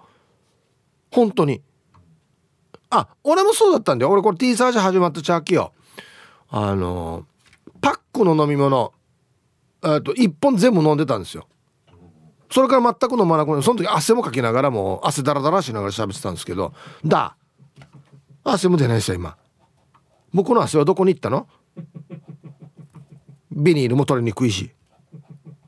[1.11, 1.62] 本当に。
[2.91, 4.12] あ俺もそうだったんだよ。
[4.12, 5.72] 俺これ T サージ始まったチャーキよ。
[6.49, 7.26] あの
[7.81, 8.93] パックの飲み物
[9.83, 11.49] えと1本全部飲んでたんですよ。
[12.49, 16.72] それから全く飲まなくなその時汗もかきながらも汗だらだらしながら喋ってたんですけど。
[17.05, 17.37] だ。
[18.45, 19.37] 汗も出ないですよ今。
[20.33, 21.49] 僕の汗はどこに行ったの？
[23.61, 24.71] ビニールも取りにくいし。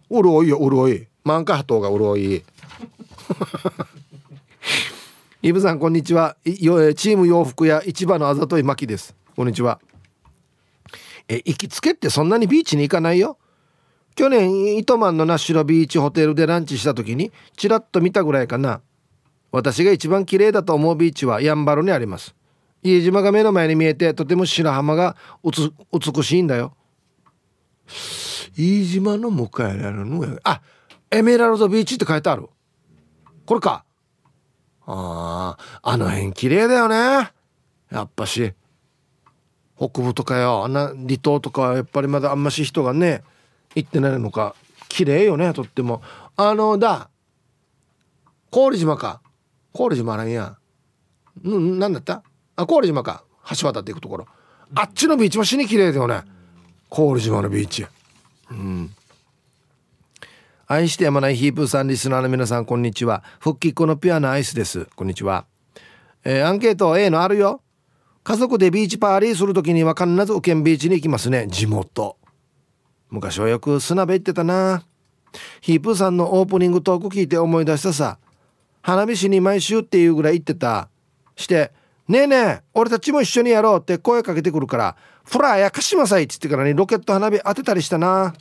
[0.09, 1.09] 潤いよ潤い。
[1.25, 2.41] 満開波頭が潤い。
[5.43, 6.37] イブさんこんにちは。
[6.45, 9.17] チーム洋服屋市場のあざといまきです。
[9.35, 9.81] こんにちは。
[11.27, 13.39] え行きつけってそんなにビーチに行かないよ。
[14.15, 18.83] 去年糸満のナッシュのビーチホテルでランチした時にちらっと見たぐらいかな。
[19.51, 22.37] 私が一番綺麗だと思うビーチはやんばるにあります。
[22.85, 26.77] 家島が目の前に見えてとても白浜が美しいんだよ。
[28.57, 30.61] 飯島の向かいにあるのあ
[31.11, 32.49] エメラルドビーチって書いてある。
[33.47, 33.85] これか。
[34.87, 36.97] あああの辺綺麗だよね。
[37.91, 38.55] やっぱし。
[39.77, 43.23] 北部とかよあんな離島とかはやっぱりまだあんまし人がね
[43.75, 44.55] 行ってないのか。
[44.89, 46.03] 綺麗よねとっても。
[46.37, 47.11] あのだ
[48.51, 49.21] 郡島か。
[49.73, 50.57] 郡島なんや。
[51.47, 52.23] んなんだった？
[52.57, 53.25] あ郡島か。
[53.59, 54.27] 橋渡っていくところ。
[54.75, 56.23] あっちのビーチも死に綺麗だよね。
[56.91, 57.87] 郡島のビーチ
[58.51, 58.91] うん。
[60.67, 63.23] 愛してやまないヒープーさんリスナーの皆さんこんにちは。
[63.39, 64.87] 復帰っ子のピュアなアイスです。
[64.97, 65.47] こんにちは。
[66.25, 67.63] えー、アンケート A のあるよ。
[68.25, 71.47] 家族でビーチパーリーするときには必ずウケンビーチに行きますね。
[71.49, 72.17] 地元。
[73.09, 74.83] 昔はよく砂辺行ってたな。
[75.61, 78.19] ヒープーさんのオープニングトーク聞いて思い出したさ。
[78.83, 80.89] 花火師に毎週っていうぐらい行ってた。
[81.37, 81.73] して
[82.09, 84.97] 「ねえねえ俺たちも一緒にやろう」って声かけてくるから
[85.31, 88.35] 「フラーやかしまさい」っつってからにロケット花火当てたりしたな。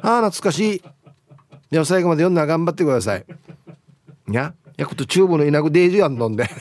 [0.00, 0.82] ああ懐かしい。
[1.70, 3.24] でも最後まで読んだら頑張ってください。
[4.28, 6.50] いやヤクトチューブの稲子デイジーやんのんで。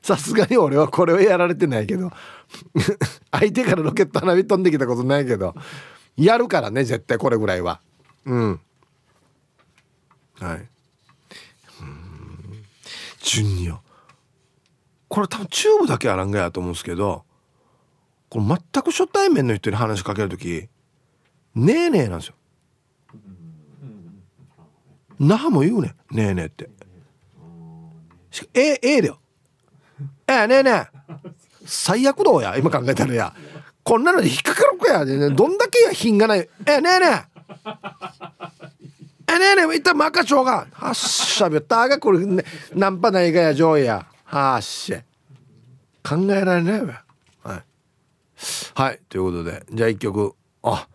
[0.00, 2.12] さすがに俺はこれをやられてないけど。
[3.32, 5.56] 相手からロケット花火飛んできたことないけど。
[6.16, 7.80] やるからね絶対これぐらいは。
[8.26, 8.60] うん。
[10.38, 10.58] はい。
[11.80, 12.64] うん。
[13.20, 13.83] ジュニア。
[15.14, 17.22] これ多分チューブだけあらんがやと思うんですけど
[18.28, 20.66] これ全く初対面の人に話しかける時
[21.54, 22.34] ねえねえなんですよ。
[25.20, 26.68] 那覇も言うねねえねえって。
[28.54, 29.20] ええええだよ。
[30.26, 30.88] ええねえねえ。
[31.64, 32.56] 最悪どうや？
[32.56, 33.32] 今考えたらや。
[33.84, 35.04] こんなので引っかかるかや。
[35.04, 36.40] どんだけや品がない。
[36.40, 37.10] ええねえねえ。
[39.28, 39.76] ええねえねえ。
[39.76, 41.88] いったまかちょうがはっしゃべった。
[41.88, 42.44] がこれ、ね、
[42.74, 44.08] ナンパないがや上位や。
[44.24, 44.94] はっし。
[44.94, 45.02] ゃ
[46.02, 47.04] 考えられないわ。
[47.42, 47.62] はい。
[48.74, 50.34] はいということでじゃあ一曲。
[50.62, 50.88] あ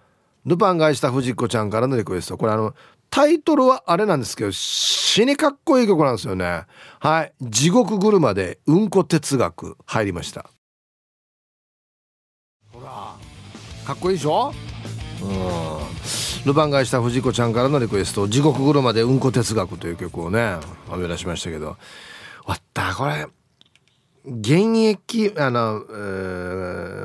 [0.46, 2.38] ルパン返した藤子ちゃんからのリクエスト。
[2.38, 2.74] これあの
[3.10, 6.66] タイトルはあれなんですけど死にかっこいい曲なんですよね。
[7.00, 10.50] はい「地獄車でうんこ哲学」入りました。
[12.72, 13.16] ほら。
[13.86, 14.54] かっこいいでしょ？
[15.22, 16.46] うん。
[16.46, 20.58] ルパン返した藤子ちゃんからのリクエスト「地獄車でうんこ哲学」という曲をね
[20.90, 21.78] 編み出しましたけど
[22.50, 22.94] わった。
[22.96, 23.28] これ
[24.26, 25.82] 現役あの、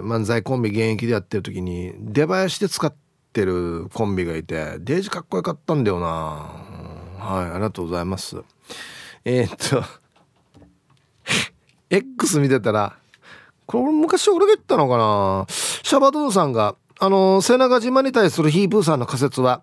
[0.03, 2.95] 漫才コンビ現役でやってる時に出囃子で使っ
[3.32, 6.07] てるコンビがいてデージかっこよかったんだよな。
[6.07, 8.42] はいありがとうございます。
[9.24, 9.82] えー、っと
[11.88, 12.97] X 見てたら
[13.66, 15.47] これ昔俺が言ったのかな？
[15.49, 19.62] シャバドゥンさんがあの瀬長島に対するヒープーさんの仮説は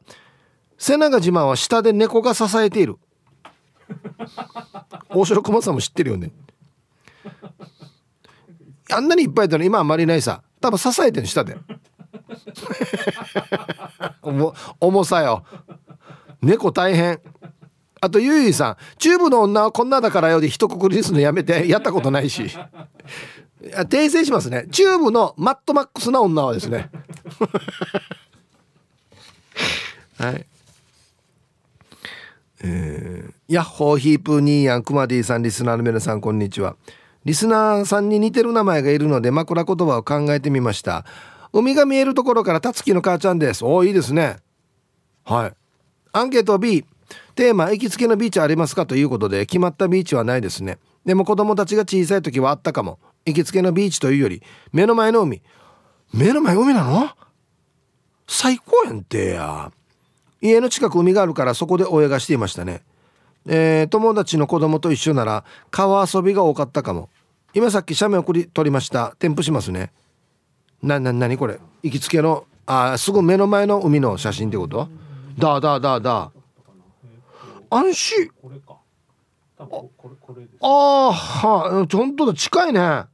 [0.77, 2.97] 瀬長島は下で猫が支えている。
[5.09, 6.31] 大城駒さんも知ってるよね。
[8.91, 10.43] あんなにいっぱいいたの今あんまりないさ。
[10.59, 11.57] 多分支えてる下で。
[14.79, 15.45] 重さよ。
[16.41, 17.19] 猫大変。
[17.99, 21.67] あとゆいゆいさんチューブの女はこんなだからよで一括りにするのやめて。
[21.67, 22.51] やったことないし。
[23.61, 24.67] 訂正しますね。
[24.71, 26.89] チューブのマッドマックスな女はですね。
[30.17, 30.45] はい。
[32.63, 36.75] え、ヤッホーヒープーニーヤンクマディさんリスナーの皆さんこんにちは。
[37.25, 41.05] リスナーさんに似てる名前がいるので枕言葉を考えてみました。
[41.53, 43.65] 海が見えるところからたつきの母ちゃんです。
[43.65, 44.37] おいいですね。
[45.23, 45.53] はい。
[46.13, 46.85] アンケート B
[47.35, 50.77] テーマ行きつけのビーチありますかということで決まったビーチはないですね。
[51.05, 52.99] でも子供たちが小さい時はあったかも。
[53.25, 54.41] 行きつけのビーチというより
[54.71, 55.41] 目の前の海。
[56.13, 57.09] 目の前海なの？
[58.27, 59.71] 最高やんてや。
[60.41, 62.81] 家の近く海があるからそこで泳がしていましたね。
[63.47, 67.09] えー、友達の子供と一緒なら川遊びが多かったかも。
[67.53, 69.15] 今さっき写メ送り取りました。
[69.19, 69.91] 添付しますね。
[70.81, 71.59] なな何これ？
[71.83, 74.87] 行きつけのあすぐ目の前の海の写真ってこと？
[75.37, 76.31] だだだだ。
[77.69, 78.29] 安心。
[79.59, 79.65] あ
[80.63, 83.05] あは本当だ近いね。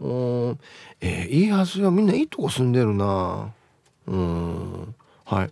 [0.00, 0.58] うん。
[1.00, 3.50] えー、いいはずよみんないいとこ住んでるな。
[4.06, 4.94] うん。
[5.24, 5.50] はい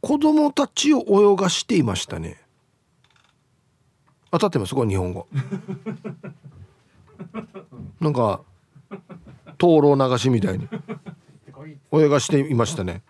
[0.00, 2.40] 子供たちを泳がしていましたね。
[4.30, 5.26] 当たってますこれ日本語。
[8.00, 8.40] なんか
[9.58, 10.68] 灯籠流しみたいに。
[11.92, 13.02] 泳がしていましたね。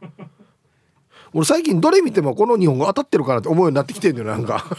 [1.32, 4.64] 俺最近どれ見てもこの日本語当たってるかなって思うようになってきてんだよなんか。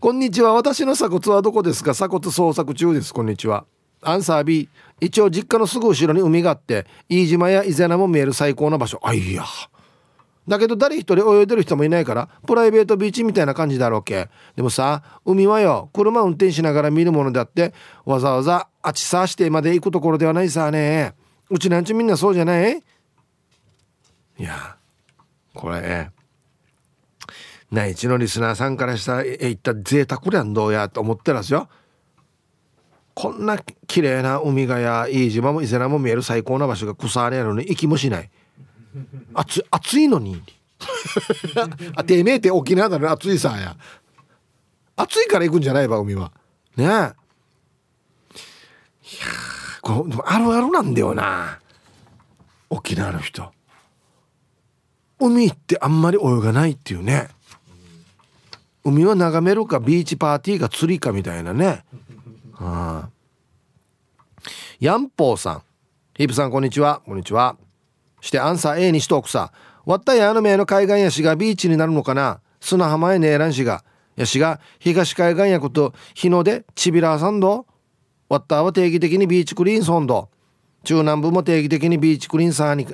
[0.00, 0.54] こんにちは。
[0.54, 1.92] 私の鎖骨はどこですか？
[1.92, 3.12] 鎖骨捜索中です。
[3.12, 3.66] こんにちは。
[4.00, 4.68] アンサー B
[5.04, 9.00] 一応実家のすぐ後ろに海があって飯島や伊是名も見える最高な場所。
[9.02, 9.44] あいや。
[10.46, 14.28] だけど誰一人泳いでる人もいないからプライベートビーチみたいな感じだろうけ。
[14.56, 17.74] でもさ海はよ車運転しながら見るものであって
[18.04, 21.14] わざわざあちさしてまで行くところではないさね。
[21.50, 22.82] うちなんちみんなそうじゃない？
[24.38, 24.76] いや
[25.54, 26.10] これ。
[27.70, 31.68] 内地のリスナーさんからしたらえ言った贅沢やんどうやと思ってますよ。
[33.14, 38.30] こんな綺麗な海がや飯島も伊勢名も見える最高な場所が草あやのに行きもしない。
[39.34, 40.42] 暑暑いのに。
[41.94, 43.76] あてめえって沖縄だね暑いさや。
[44.96, 46.32] 暑いから行くんじゃないば海は。
[46.76, 46.86] ねえ。
[46.86, 47.12] いや
[49.82, 51.58] こうあるあるなんだよな。
[52.70, 53.52] 沖縄の人。
[55.18, 57.28] 海ってあんまり泳がないっていうね。
[58.84, 61.84] 海は眺めるかビーチパーティーか釣りかみたいなね
[62.64, 63.08] あ
[64.78, 65.62] ヤンポーさん。
[66.14, 67.02] ヒープさんこんにちは。
[67.04, 67.56] こんにちは。
[68.20, 69.52] してアンサー A にしとくさ
[69.84, 72.40] わったやあの名の海岸やしがビーチになるのかな？
[72.60, 73.84] 砂浜へねえらんしが。
[74.14, 77.66] やしが東海岸やこと日の出ちびらさんど？
[78.28, 80.28] わったは定期的にビーチクリーンソンド
[80.84, 82.86] 中南部も定期的にビーチクリーンさんに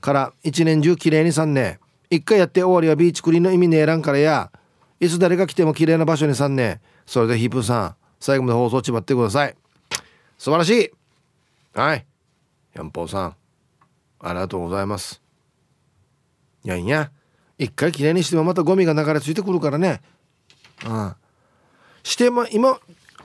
[0.00, 1.78] から一年中きれいにさんね
[2.10, 4.50] 一回やって終わりはビーチクリーンの意味ねえらんからや。
[5.00, 9.54] いつ誰が来ても綺麗な場所にさんねそれでヒープさん最後まで放送ちまってください。
[10.38, 10.90] 素晴らしい。
[11.74, 12.06] はい。
[12.72, 13.36] ヤンポーさん。
[14.18, 15.20] ありがとうございます。
[16.64, 17.10] いやいや。
[17.58, 20.00] 一回きれいにしてもまたゴミが流れ着いてくるからね。
[20.86, 21.14] うん。
[22.02, 22.80] してま今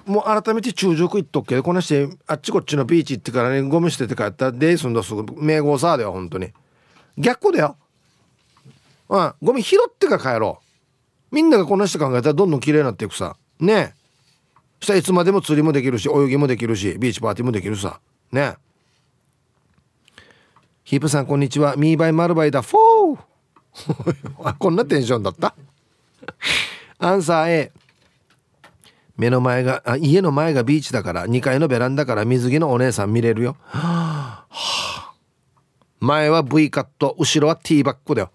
[0.06, 4.48] もう改めて中熟行っとくけどこなしてあっちこっちのビーチ行ってからねゴミ捨てて帰った。
[4.48, 6.50] らデイスンドすぐ名号さだよ本当に。
[7.18, 7.78] 逆だよ。
[9.08, 9.34] うん。
[9.42, 10.60] ゴミ拾ってから帰ろ
[11.32, 11.36] う。
[11.36, 13.38] みんながこんなして考えたらどんどん綺麗になっていくさ。
[13.62, 13.99] ねえ。
[14.80, 18.00] したらいつまでも釣りもできるし泳ぎもできるしビーチパーティーもできるさ。
[18.32, 18.56] ね。
[20.84, 21.76] ヒープさんこんにちは。
[21.76, 22.62] ミーバイマルバイだ。
[22.62, 24.54] フォー。
[24.58, 25.54] こんなテンションだった？
[26.98, 27.72] アンサー A
[29.16, 35.12] 目の前があ家の前がビーチだから2階のベランダから水着のお姉さん見れるよ、はあ、
[36.00, 38.32] 前は V カット後ろは T バックだよ。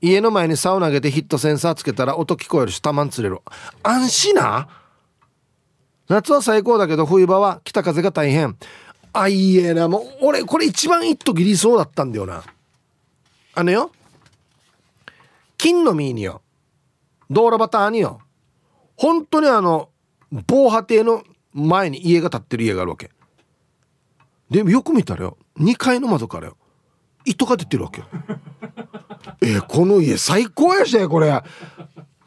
[0.00, 3.40] 家の前に竿投げてヒットセンサーつけたら音聞こえるし、たまん釣れる。
[3.82, 4.68] 安心な？
[6.08, 8.56] 夏は最高だけど冬場は北風が大変。
[9.12, 9.88] あ、いいえな。
[9.88, 12.42] もう、俺、これ一番一時理想だったんだよな。
[13.54, 13.92] あのよ。
[15.56, 16.42] 金の実によ。
[17.30, 18.20] 道路端によ。
[18.96, 19.88] 本当にあの、
[20.46, 23.10] 防波堤の前に家が建ってる家があるわけ。
[24.50, 25.38] で、よく見たらよ。
[25.58, 26.56] 2階の窓からよ。
[27.24, 28.08] 糸が出てるわけよ。
[29.40, 31.42] えー、この家最高やしこれ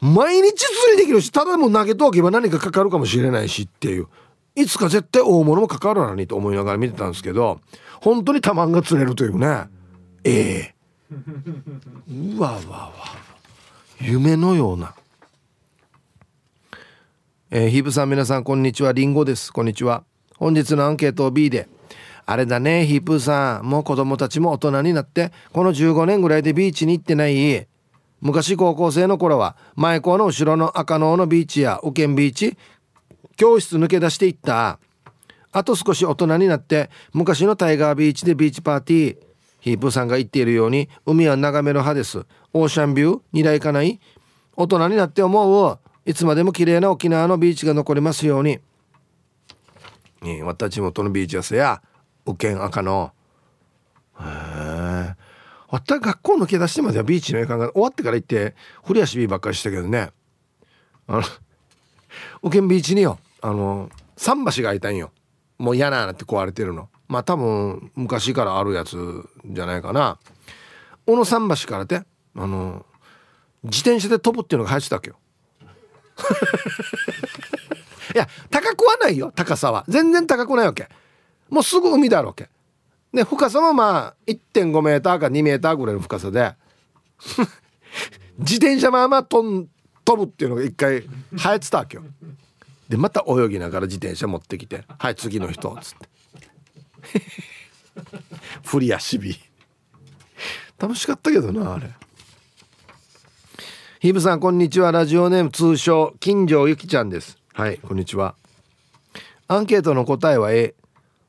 [0.00, 4.06] 毎日釣りできるしただもう投げておけば何かかかるかもしれないしっていう。
[4.54, 7.60] いつか絶対大物もかかるのにと思いながら見てたんですけど
[8.00, 9.68] 本当にタマンが釣れるというね。
[10.24, 10.74] ええ。
[12.10, 12.92] ー、うわわわ
[14.00, 14.94] 夢のような。
[17.50, 18.92] えー、ヒブさん皆さんこんにちは。
[18.92, 19.52] リンゴです。
[19.52, 20.04] こんにちは。
[20.36, 21.68] 本日のアンケートを B で。
[22.26, 23.64] あれだねヒープさん。
[23.64, 27.66] もう子供たちも大人になってこの15年ぐらいでビーチに行ってない。
[28.20, 32.56] 昔高校生の頃は前校の後ろの赤能のビーチやウケンビーチ
[33.36, 34.78] 教室抜け出していった。
[35.50, 39.18] あと少し大人になって昔のタイガービーチでビーチパーティー
[39.60, 42.26] ヒープさんが言っているように海は眺める派です。
[42.52, 44.00] オーシャンビュー二台かない。
[44.56, 45.78] 大人になって思う。
[46.04, 48.60] いつまでも綺麗な沖縄のビーチが残りますように、
[50.24, 51.82] え私地元のビーチはせや
[52.26, 53.12] 右見赤の。
[54.18, 55.27] へえ
[55.84, 58.54] た学校抜け出してまではビーチの映画が終わってから行って
[58.84, 60.10] 振り足ビーばっかりしたけどね。
[61.06, 61.22] あの
[62.42, 63.18] 右見ビーチによ。
[63.42, 65.12] あの桟橋がいたんよ。
[65.58, 66.88] もう嫌ななって壊れてるの。
[67.06, 68.96] まあ多分昔からあるやつ
[69.44, 70.18] じゃないかな。
[71.06, 72.02] 小野桟橋からて
[72.34, 72.86] あの
[73.64, 75.16] 自転車で飛ぶっていうのが流行ってたわけよ。
[78.14, 79.84] いや高くはないよ高さは。
[79.88, 80.88] 全然高くないわけ。
[81.50, 82.48] もうすぐ海だろうけ。
[83.12, 86.54] で深さもまあ1.5メーターか2メーターぐらいの深さで。
[88.38, 89.68] 自転車まあまあ飛
[90.04, 92.04] 飛ぶっていうのが一回流行ってたわけよ。
[92.88, 96.08] でまた泳ぎながら自転車持ってきて「はい次の人」っつって。
[98.64, 99.38] 振り足火。
[100.78, 101.90] 楽しかったけどなあれ。
[104.00, 104.92] ヒブさんこんにちは。
[104.92, 107.36] ラジオネーム通称金城ゆきちゃんです。
[107.52, 108.36] はいこんにちは。
[109.48, 110.74] アンケートの答えは A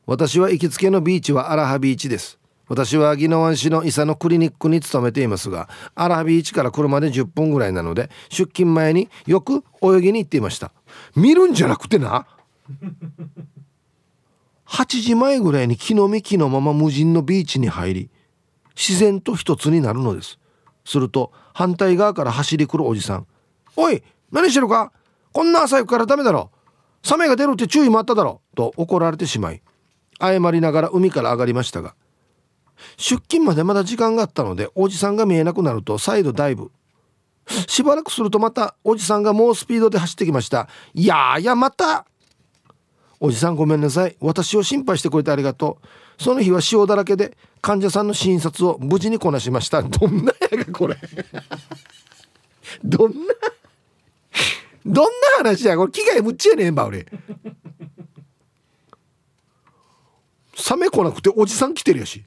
[0.10, 2.40] 私は行きつけのビーチはアラハビーチです。
[2.68, 10.72] 私は宜野湾市の伊佐のクリニックに勤めていますがアラハビーチから車で10分ぐらいなので出勤前によく泳ぎに行っていました。
[11.16, 12.26] 見るんじゃなくてな。
[14.66, 18.10] 8時前ぐらいに木の幹のまま無人のビーチに入り
[18.76, 20.40] 自然と一つになるのです。
[20.86, 23.28] すると反対側から走り来るおじさん
[23.78, 24.02] 「おい
[24.32, 24.92] 何してるか？
[25.34, 26.50] こんな朝行くからダメだろ。
[27.04, 29.62] サメが出るって注意もあっただろ」と怒られてしまい
[30.20, 31.96] 謝りながら海から上がりましたが
[32.98, 36.72] 出勤までまだ時間があったのでおじさんが見えなくなると再度ダイブ
[37.68, 40.68] しばらくするとまたおじさんが猛スピードで走ってきました。
[40.94, 42.06] いやいやまた。
[43.20, 44.16] おじさんごめんなさい。
[44.22, 45.80] 私を心配してくれてありがと
[46.20, 46.24] う。
[46.24, 49.82] その日は塩だらけで患者さんの診察を無事にこなしました。
[49.82, 50.98] どんなやがこれ。
[52.84, 53.18] どんな
[54.86, 55.76] どんな話や。
[55.76, 57.06] これ危害むっちゃねえんば俺。
[60.60, 62.24] サメ来なくておじさん来てるやし。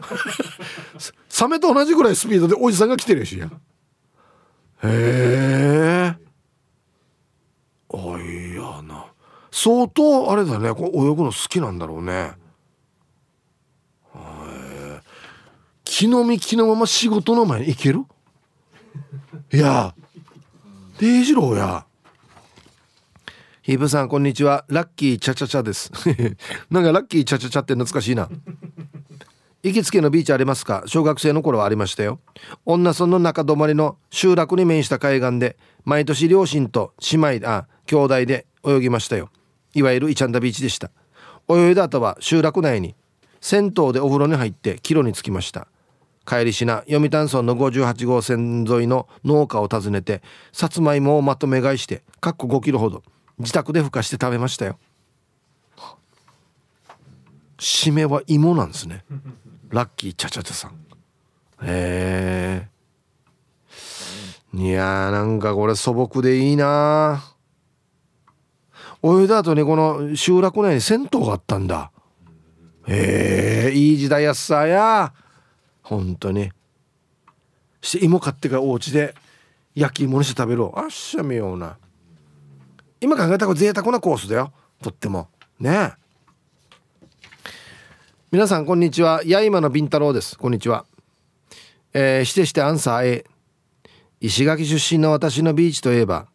[1.28, 3.46] サメと同じぐらいスピードでおじさんが来てるやしや。
[3.46, 3.50] へ
[4.84, 6.16] え。
[7.92, 9.06] あいやな。
[9.50, 10.72] 相当あれだね。
[10.74, 12.34] こう泳ぐの好きなんだろうね。
[15.84, 18.04] 木の幹のまま仕事の前に行ける？
[19.52, 19.94] いや。
[20.98, 21.84] デイジローや。
[23.70, 24.64] ヒープさんこんにちは。
[24.66, 25.92] ラッキーチャチャチャです。
[26.70, 28.28] なんかラッキーチャチャチャって懐かしいな。
[29.62, 30.82] 行きつけのビーチありますか？
[30.86, 32.18] 小学生の頃はありましたよ。
[32.66, 39.30] 女村の中泊まりの集落に面した海岸で毎年両親と姉妹あ兄弟で泳ぎましたよ。
[39.72, 40.90] いわゆるイチャンダビーチでした。
[41.48, 42.96] 泳いだ後は集落内に
[43.40, 45.68] 銭湯でお風呂に入って帰路に着きました。
[46.26, 53.04] 帰りしな読谷村の58号線沿いの農家を訪ねてさつまいもをまとめ買いしてかっこ5キロほど。
[53.40, 54.78] 自宅でふかして食べましたよ。
[57.58, 59.04] 締めは芋なんですね。
[59.70, 60.72] ラッキーチャチャチャさん。
[61.62, 62.68] へえ。
[64.52, 67.22] いやーなんかこれ素朴でいいな。
[69.02, 71.90] 泳いだ後にこの集落内に銭湯があったんだ。
[72.86, 75.14] へえいい時代やっさや。
[75.82, 76.50] 本当に。
[77.80, 79.14] して芋買ってからお家で
[79.74, 80.74] 焼き芋にして食べろ。
[80.76, 81.78] あっしゃみような
[83.00, 84.52] 今考えたら贅沢なコースだよ。
[84.82, 85.28] とっても。
[85.58, 85.94] ね
[88.30, 89.22] 皆さんこんにちは。
[89.26, 90.36] 八重間のビンタロウです。
[90.38, 90.84] こんにちは。
[91.94, 93.24] えー、してしてアンサー A
[94.20, 96.28] 石垣出身の私のビーチといえば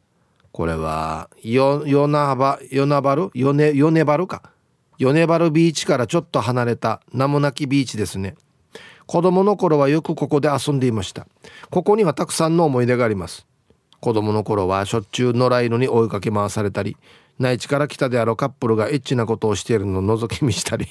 [0.52, 4.52] これはヨヨナバヨナバルヨネヨネバルか。
[4.98, 8.36] ヨネバルビーチからちょっと離れた名もなきビーチですね。
[9.06, 11.28] 子供の頃はよくここで遊んでいました。
[11.70, 13.46] ここにはたくさんの思い出があります。
[14.06, 16.96] 子供の頃はしょっちゅう野良犬に追いかけ回されたり
[17.40, 20.86] 内地から来たであろうカップルがエッチなことをしているのを覗き見したり。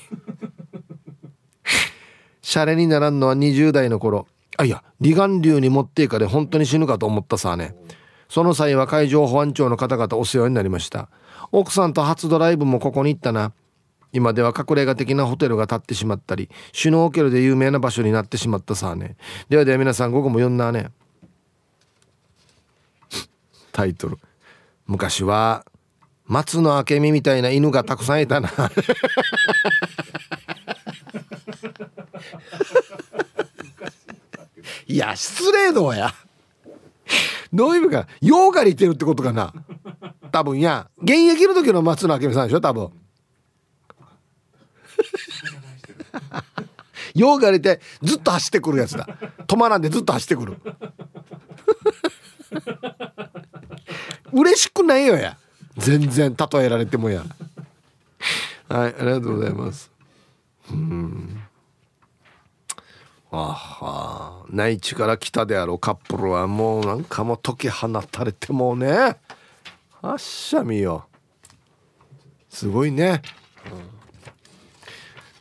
[2.42, 4.26] シャレにならんのは20代の頃。
[4.56, 7.76] あいや離岸流に持っていかで本当に死ぬかと思ったさあね。
[8.28, 11.08] その際は海上保安庁の方々お世話になりました。
[11.52, 13.52] 奥さんと初ドライブもここに行ったな。
[14.12, 19.14] 今では隠れ家的なホテルが建ってしまったりシュノーケルで有名な場所になってしまったさあね。
[19.48, 20.90] ではでは皆さん午後も読んだね。
[23.75, 24.18] タイトル。
[24.87, 25.66] 昔は
[26.27, 28.49] 松の明美みたいな犬がたくさんいたな。
[34.87, 36.14] いや失礼度や。
[37.53, 38.07] どういう意味か。
[38.20, 39.53] ヨガリてるってことかな。
[40.31, 40.89] 多分や。
[41.03, 42.91] 現役の時の松野明美さんでしょ多分。
[47.16, 49.09] ヨガリてずっと走ってくるやつだ。
[49.49, 50.59] 止まらんでずっと走ってくる
[54.35, 55.39] 嬉しくないよや。
[55.78, 57.24] 全然例えられてもや。
[58.68, 59.91] はいありがとうございます。
[60.70, 61.41] うん。
[63.30, 64.45] あは。
[64.51, 69.16] 内地から来たであろうカップルはもうなんかもう解き放たれてもうね。
[70.03, 71.07] あっしゃみよ。
[72.51, 73.22] すごいね、
[73.66, 73.82] うん、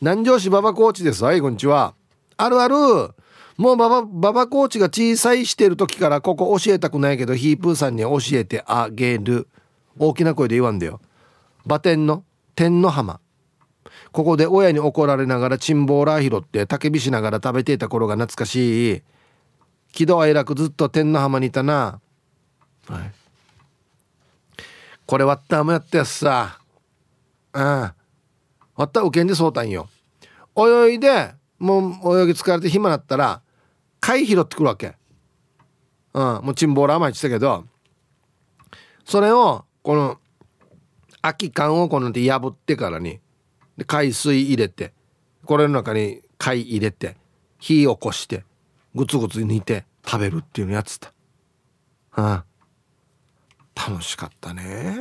[0.02, 1.24] 南城市馬場コーチです。
[1.24, 1.94] はいこんにちは。
[2.38, 2.76] あるある。
[3.58, 9.48] もう馬場馬場コーチが小さいしてる時からここ教えたくないけどヒープーさんに教えてあげる。
[9.98, 11.00] 大きな声で言わんでよ。
[11.66, 12.24] 馬天の
[12.56, 13.20] 天の浜。
[14.12, 19.02] ここで親に怒られながらチンボーラー拾って焚き火しながら食べていた頃が懐かしい。
[19.92, 22.00] 喜怒哀楽ずっと天の浜にいたな。
[22.88, 23.12] はい。
[25.06, 26.60] これ割ったもやったやつさ。
[27.54, 27.64] うん。
[27.64, 27.94] 割
[28.86, 29.88] った受けんでそうたんよ。
[30.56, 33.42] 泳いでもう泳ぎ疲れて暇なったら
[34.00, 34.96] 貝拾ってくるわけ。
[36.14, 37.66] うんもうチンボーラー毎日したけど。
[39.06, 40.18] それをこの
[41.22, 43.20] 空き缶をこので破ってからに
[43.78, 44.94] で海水入れて
[45.46, 47.18] これの中に貝入れて
[47.60, 48.44] 火起こして
[48.96, 51.14] グツグツ煮て食べるっていうのやってた、
[52.12, 52.46] は
[53.76, 54.96] あ、楽しかったね。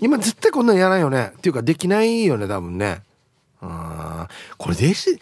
[0.00, 1.32] 今絶対こんなんやらないよね。
[1.38, 3.02] っていうかできないよね多分ね。
[4.64, 5.20] これでし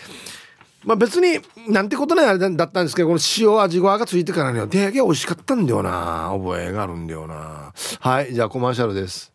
[0.84, 7.72] まあ別になんてことないあれだったんですけどこの塩味ごわがついてからにはでけ美味しかったんだよな覚えがあるんだよな。
[7.98, 9.32] はいじゃあコマーシャルです。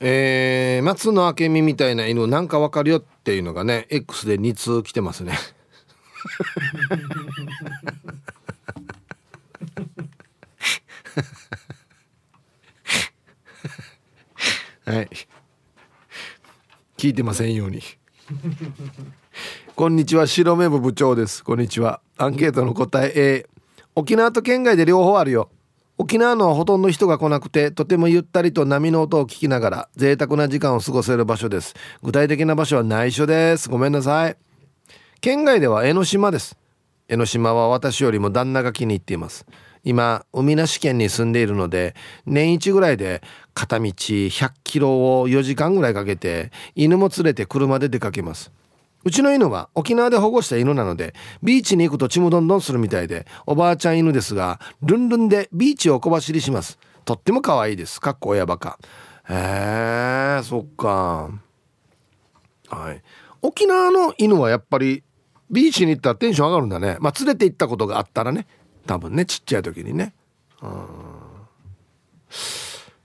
[0.00, 5.38] えー、松野明美みたいな犬なんかわかるよっていうのがね X で2通来てますね。
[14.84, 15.08] はい。
[17.02, 17.80] 聞いてませんように。
[19.74, 21.42] こんにちは白目部部長です。
[21.42, 22.00] こんにちは。
[22.16, 23.46] アンケートの答え A
[23.96, 25.50] 沖縄と県外で両方あるよ。
[25.98, 31.74] 沖縄のほとんど人が来なくてとてもゆったりと波の音を聞きながら贅沢な時間を過ごせる場所です。
[32.04, 33.68] 具体的な場所は内緒です。
[33.68, 34.36] ごめんなさい。
[35.20, 36.56] 県外では江ノ島です。
[37.08, 39.44] 江ノ島は私よりも旦那が気に入っています。
[39.84, 41.94] 今海なし県に住んでいるので
[42.26, 43.22] 年一ぐらいで
[43.54, 48.52] 片道100キロを4時間ぐらいかけて犬も連れて車で出かけます。
[49.04, 56.78] うちの犬は沖縄で保護した犬なのでビーチに行くとちむどんどんするみたいでおばあちゃん犬ですがルンルンでビーチを小走りします。
[57.04, 58.00] とっても可愛いです。
[58.00, 58.78] かっこ親バカ。
[59.28, 61.30] へえそっか。
[62.68, 63.02] はい。
[63.42, 65.02] 沖縄の犬はやっぱり
[65.50, 66.96] ビーチに行ったらテンション上がるんだね。
[67.00, 68.46] まあ連れて行ったことがあったらね。
[68.86, 70.14] 多分ねちっちゃい時にね。
[70.62, 71.02] うん。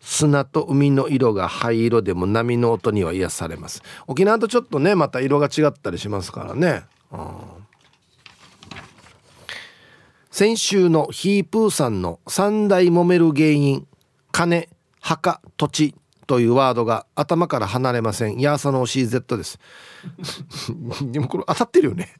[0.07, 3.83] 砂と海の色が灰色でも波の音には癒されます。
[4.07, 7.21] 沖縄とちょっとねまた色が違ったりしますからね、うん、
[10.31, 13.85] 先週のヒープーさんの三大揉める原因
[14.31, 14.69] 金
[15.01, 18.39] 墓土地というワードが頭から離れません。
[18.39, 19.59] ヤーサの CZ です。
[21.01, 22.13] でもこれ当たってるよね。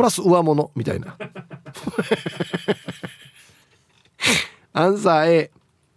[0.00, 1.12] プラス上物みたいな。
[4.72, 5.50] アンサー A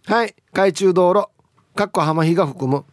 [0.04, 0.34] はい。
[0.52, 1.28] 海中道路。
[1.74, 2.84] かっこ浜比が含む。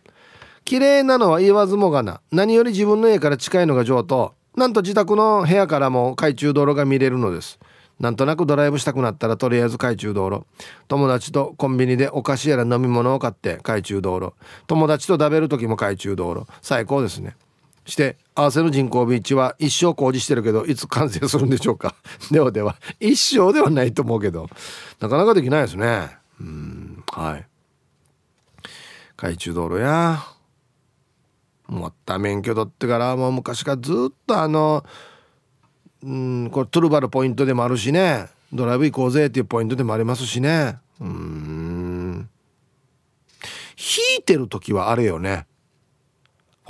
[0.64, 2.22] 綺麗なのは言わずもがな。
[2.32, 4.34] 何より自分の家から近いのが上等。
[4.56, 7.60] なんと自宅の部屋からも海中道路が見れるのです。
[8.00, 10.46] なんとなくドライブしたくなったらとりあえず海中道路。
[10.88, 14.32] 友達とコンビニでお菓子やら飲み物を買って海中道路。
[14.66, 16.46] 友達と食べる時も海中道路。
[16.62, 17.36] 最高ですね
[17.86, 21.96] して合わせの人工ビーチは一生工事してるけどいつ完成するんでしょうか？
[22.32, 22.76] ではでは。
[23.00, 24.50] 一生ではないと思うけど。
[25.00, 26.10] なかなかできないですね。
[26.40, 27.48] うんはい。
[29.18, 30.24] 海中道路や。
[31.68, 34.84] もった免許取ってからもう昔からずっとあの
[36.04, 38.28] うんこれトゥルバルポイントでもあるしね。
[38.54, 40.78] ドライブ行こうぜっていうポイントでもありますしね。
[41.00, 42.30] うん。
[43.78, 45.46] 引いてる時はあれよね。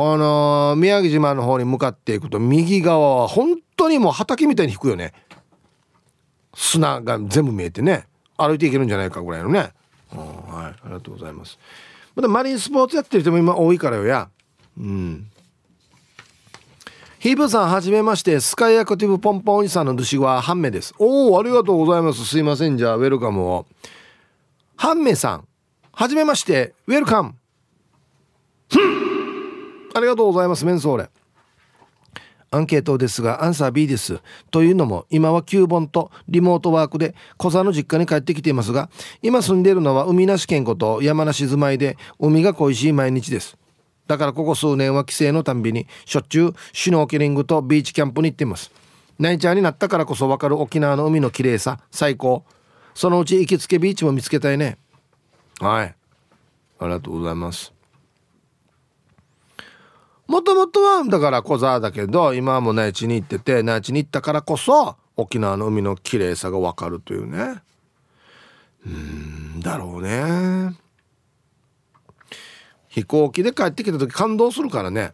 [0.09, 5.13] あの、宮城島の方に向かっていくと右側は本当にもう畑みたいに引くよね。
[6.53, 8.07] 砂が全部見えてね。
[8.37, 9.69] 歩いていけるんじゃないかぐらいのね、はい。
[10.13, 11.57] ありがとうございます。
[12.15, 14.29] またマリンスポーツやってる人も今多いからよや。
[14.77, 15.27] うん。
[17.19, 18.39] ヒープさんはじめまして。
[18.39, 20.93] スカイアクティブポンポンおじさんの寿司はハンメです。
[20.97, 22.25] おおありがとうございます。
[22.25, 22.77] すいません。
[22.77, 23.67] じゃあウェルカムを。
[24.75, 25.47] ハンメさん
[25.91, 26.73] はじめまして。
[26.87, 27.35] ウェルカム。
[29.93, 31.09] ありがとうございますメンソーレ。
[32.53, 34.19] アンケートですがアンサー B です。
[34.51, 38.89] というのも今は9本とリモートワークで小座の実家に帰ってきていますが
[39.21, 43.57] 今住んでいるのは海なし県こと山梨住まいで海が恋しい毎日です。
[44.07, 48.71] だからここ数年は帰省のたんびにしょっちゅうシュノーケリングとビーチキャンプに行っています。
[49.17, 52.43] ナイチャーになったからこそ分かる沖縄の海の綺麗さ最高。
[52.93, 54.77] そのうち行きつけビーチも見つけたいね。
[55.61, 55.95] はい。
[56.79, 57.71] ありがとうございます。
[60.31, 67.61] もともとはだから小沢だけど今はもう内地に行ってて内地に行ったからこそ沖縄の海の綺麗さが分かるというね。
[68.85, 70.73] うんだろうね。
[72.87, 75.11] 飛行機で帰ってきた時感動するからね。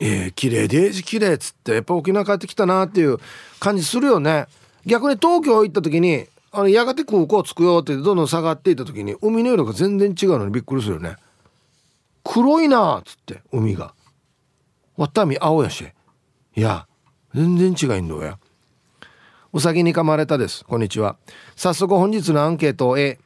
[0.00, 3.18] えー、綺麗デージ綺麗っつってやっぱ沖縄帰ってきたなっていう
[3.60, 4.46] 感じするよね。
[4.86, 11.16] 逆に東京行った時にあのやがて空港着くよってどんどん下がっていった時に海の色が全然違うのにびっくりするよね。
[12.24, 13.94] 黒いなっつって海が。
[14.96, 15.86] わったみ青やし。
[16.56, 16.86] いや
[17.34, 18.38] 全然違いんだや。
[19.52, 20.64] うさぎに噛まれたです。
[20.64, 21.16] こんにちは。
[21.54, 23.18] 早速本日のアンケートを A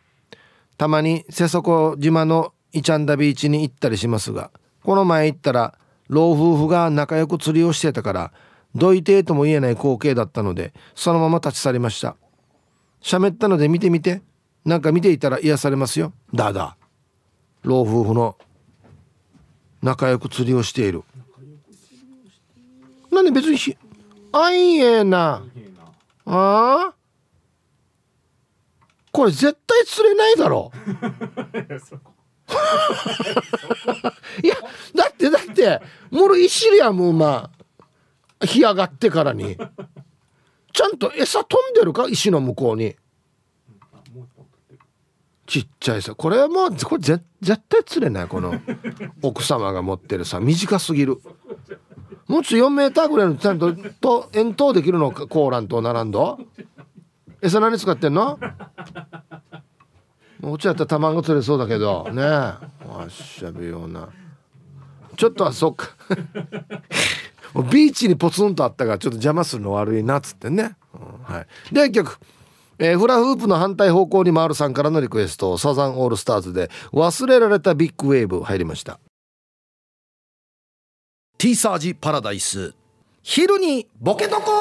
[0.77, 4.51] たまに瀬底島のイチャンダビーチに行ったりしますが
[4.85, 5.79] この前行ったら
[6.09, 8.33] 老夫婦が仲良く釣りをしてたから
[8.75, 12.17] どいてとも言えない光景だったのでそのまま立ち去りました。
[13.03, 14.23] 喋ったので見てみて。
[14.65, 16.13] なんか見ていたら癒されますよ。
[16.35, 16.77] だだ
[17.63, 18.37] 老夫婦の
[19.83, 21.03] 仲良く釣りをしている。
[23.11, 23.77] なんで別にひ
[24.33, 25.43] あいええな。
[26.27, 26.95] ああ？
[29.13, 30.71] これ絶対釣れないだろ。
[34.43, 34.55] いや
[34.95, 37.51] だってだってもろいしりやもうま
[38.41, 39.57] あ干上がってからに。
[40.73, 42.07] ちゃんと餌飛んでるか？
[42.09, 42.95] 石の向こうに
[45.49, 46.15] ちっちゃいさ。
[46.15, 48.55] これはもうこれ絶対釣れないこの。
[49.23, 50.41] 奥様が持ってるさ。
[50.41, 51.19] 短すぎる。
[52.27, 55.11] もうちょ4メーターぐらいのちゃんとと遠投できるの？
[55.11, 56.39] かコーランと並んど。
[57.41, 58.39] 餌何使ってんの？
[60.41, 62.07] もうちょっと卵釣れそうだけど。
[62.13, 62.59] ねわ
[63.07, 64.11] っしゃべような。
[65.17, 65.89] ちょっとはそっか。
[67.73, 71.47] ビーチにポツンとあったからちょっと邪魔するの悪いなっつってね、うん、はい。
[71.75, 72.19] で一曲
[72.79, 79.01] えー、フラフープの反対方向に回るさんからのリクエストサザンオールスターズで忘れられたビッグウェーブ入りました。
[81.39, 82.75] ティーサージパラダイス。
[83.23, 84.53] 昼にボケとこ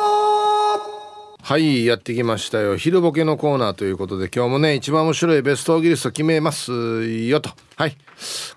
[1.42, 2.76] はいやってきましたよ。
[2.76, 7.52] 昼ボケのコーナーということで今日もね一番面白いベストギリスト決めますよと。
[7.76, 7.98] はい。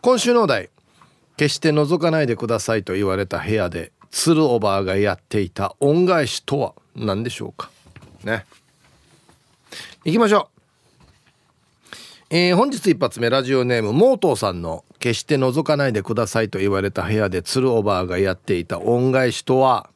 [0.01, 0.71] 今週のお題。
[1.37, 7.71] 決して覗かないでくださいと言われた部屋で鶴おばあがやっていた恩返しとは何でしょうか。
[8.25, 8.45] ね
[10.05, 10.61] 行きましょう。
[12.31, 19.91] えー、本日一発目ラジオネームモートーさんの「決して覗かないでください」と言われた部屋で鶴おばあがやっていた恩返しとは？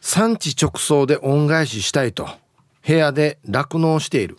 [0.00, 2.28] 産地直送で恩返ししたいと
[2.84, 4.38] 部屋で酪農している。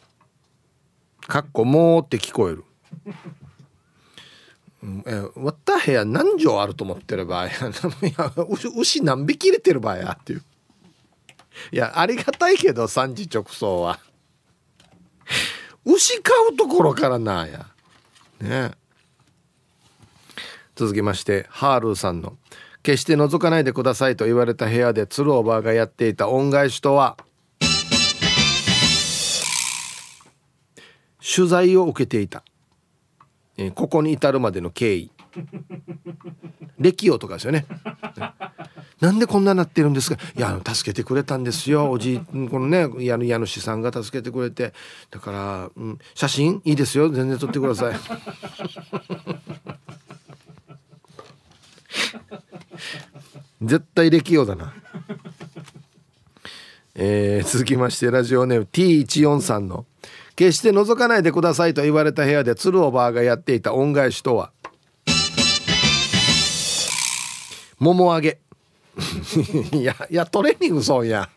[1.27, 2.65] かっこもうって聞こえる。
[5.05, 7.51] え割った部屋何畳あると思ってる場合 い
[8.17, 8.33] や
[8.77, 10.43] 牛何匹入れてる場合やっていう。
[11.71, 13.99] いやありがたいけど産地直送は。
[15.85, 17.67] 牛買うところからなや。
[18.41, 18.71] ね。
[20.75, 22.37] 続きましてハールーさんの
[22.83, 27.17] 「決して覗かないでください」と言われた部屋で鶴おばあがやっていた恩返しとは。
[31.21, 32.43] 取材を受けていた、
[33.55, 35.11] えー、ここに至るまでの経緯。
[36.79, 37.67] 歴をとかですよね
[39.01, 40.17] なんでこんななってるんですか？
[40.35, 41.89] いや助けてくれたんですよ。
[41.89, 44.73] おじこのね家の家主さんが助けてくれて。
[45.09, 46.61] だから、うん、写真？
[46.65, 47.09] いいですよ。
[47.09, 47.95] 全然撮ってください。
[53.61, 54.73] 絶対歴用だな。
[56.95, 59.85] えー、続きましてラジオネーム T143 の
[60.35, 64.51] 「決して覗かないでください」と言われた部屋で鶴おばあがやっていた恩返しとは？
[67.79, 68.39] 桃揚げ。
[69.71, 71.29] いやいやトレーニングそうや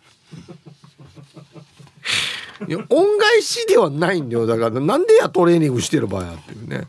[2.69, 4.47] いや恩返しではないんだよ。
[4.47, 6.87] だからなんでやトレーニングしてる場合やっていうね。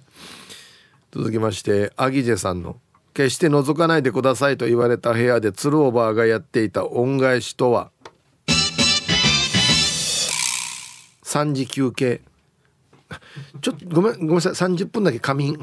[1.12, 2.78] 続きましてアギジェさんの
[3.14, 7.92] 「決して覗かないでください」と言われた部屋で鶴おばあがやっていた恩返しとは
[11.24, 12.22] ？3時休憩。
[13.62, 14.54] ちょっとごめんごめんなさい。
[14.54, 15.60] 30分だけ仮眠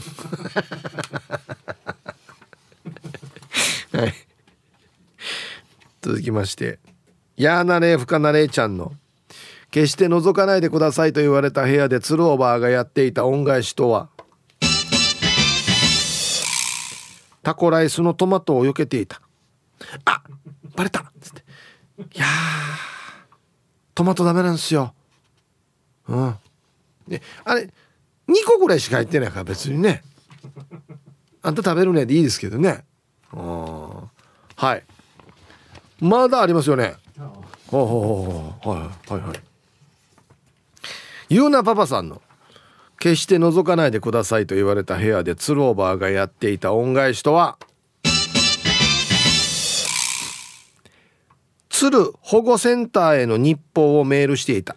[3.93, 4.15] はい
[6.03, 6.79] 続きまして
[7.37, 8.93] やーなれふかなれちゃんの
[9.71, 14.09] 決して覗かないでくださいと言われた部屋で鶴オーバーがやっていた恩返しとは
[17.43, 19.21] タコライスのトマトを避けていた。
[20.05, 20.23] あ
[20.77, 21.01] バレた。
[21.01, 21.43] っつって。
[22.15, 22.27] いや
[23.95, 24.95] トマトダメなんですよ。
[26.09, 26.35] うん。
[27.09, 27.63] であれ
[28.29, 30.03] 2個ぐらいしか入ってないから別にね。
[31.43, 32.85] あんた食べるねでいいですけどね。
[33.33, 34.11] うん。
[34.57, 34.85] はい。
[36.01, 36.95] まだありますよね。
[37.69, 39.41] ほうほうほうはいはいはい。
[41.29, 42.23] ゆうなパパさんの
[42.99, 47.59] 「決して覗かないでください」と言われた部屋でツローバーがやっていた恩返しとは？
[51.69, 54.77] 鶴保護センターへの日報をメールしていた。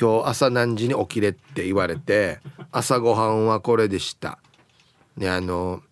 [0.00, 2.40] 今日朝何時に起きれって言われて
[2.72, 4.38] 朝ごはんはこれでした。
[5.16, 5.82] ねあの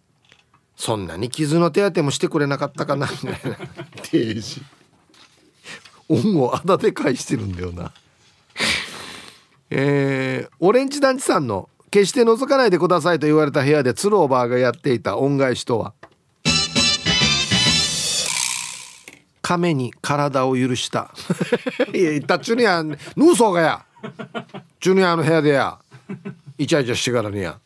[0.84, 3.56] そんなに傷の手当てもしてくれなかったかな みたいな
[4.02, 4.60] 定時
[6.08, 7.92] 恩をあだで返してるんだよな。
[9.70, 15.94] えー、オレンジ団地さんの「決して覗かないでください」と言われた部屋でツローバーがやっていた恩返しとは？
[19.40, 21.14] 亀に体を許した。
[21.94, 22.34] いや言った。
[22.34, 23.86] っちゅうにやヌーソーがや。
[24.80, 25.78] ジュニアの部屋でや。
[26.58, 27.60] イチャイチャしてからにや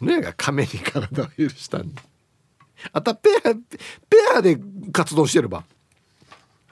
[0.00, 2.02] ねが亀に体を許したんだ。
[2.92, 3.58] あたペアペ
[4.36, 4.58] アで
[4.92, 5.64] 活動してれば。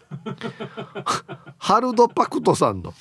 [1.59, 2.95] ハルドパクトさんの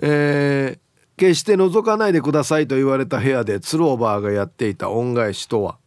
[0.00, 5.78] えー、決して覗かないでくださいと言われた部屋でツローバーがやっていた恩返しとは。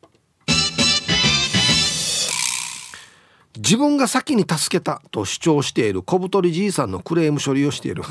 [3.55, 8.03] 自分が先に助けたと主張している小太りじいさんのクレーム処理をしている。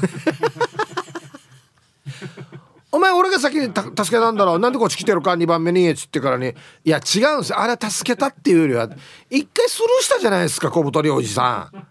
[2.90, 4.56] お前俺が先に助けたんだろ。
[4.56, 6.54] うなんでこっち来てるか？2番目にっつってからに。
[6.84, 8.88] いや違うんですあれ助けたっていうよりは
[9.28, 11.86] 一回スルーしたじゃないですか小太りおじさん。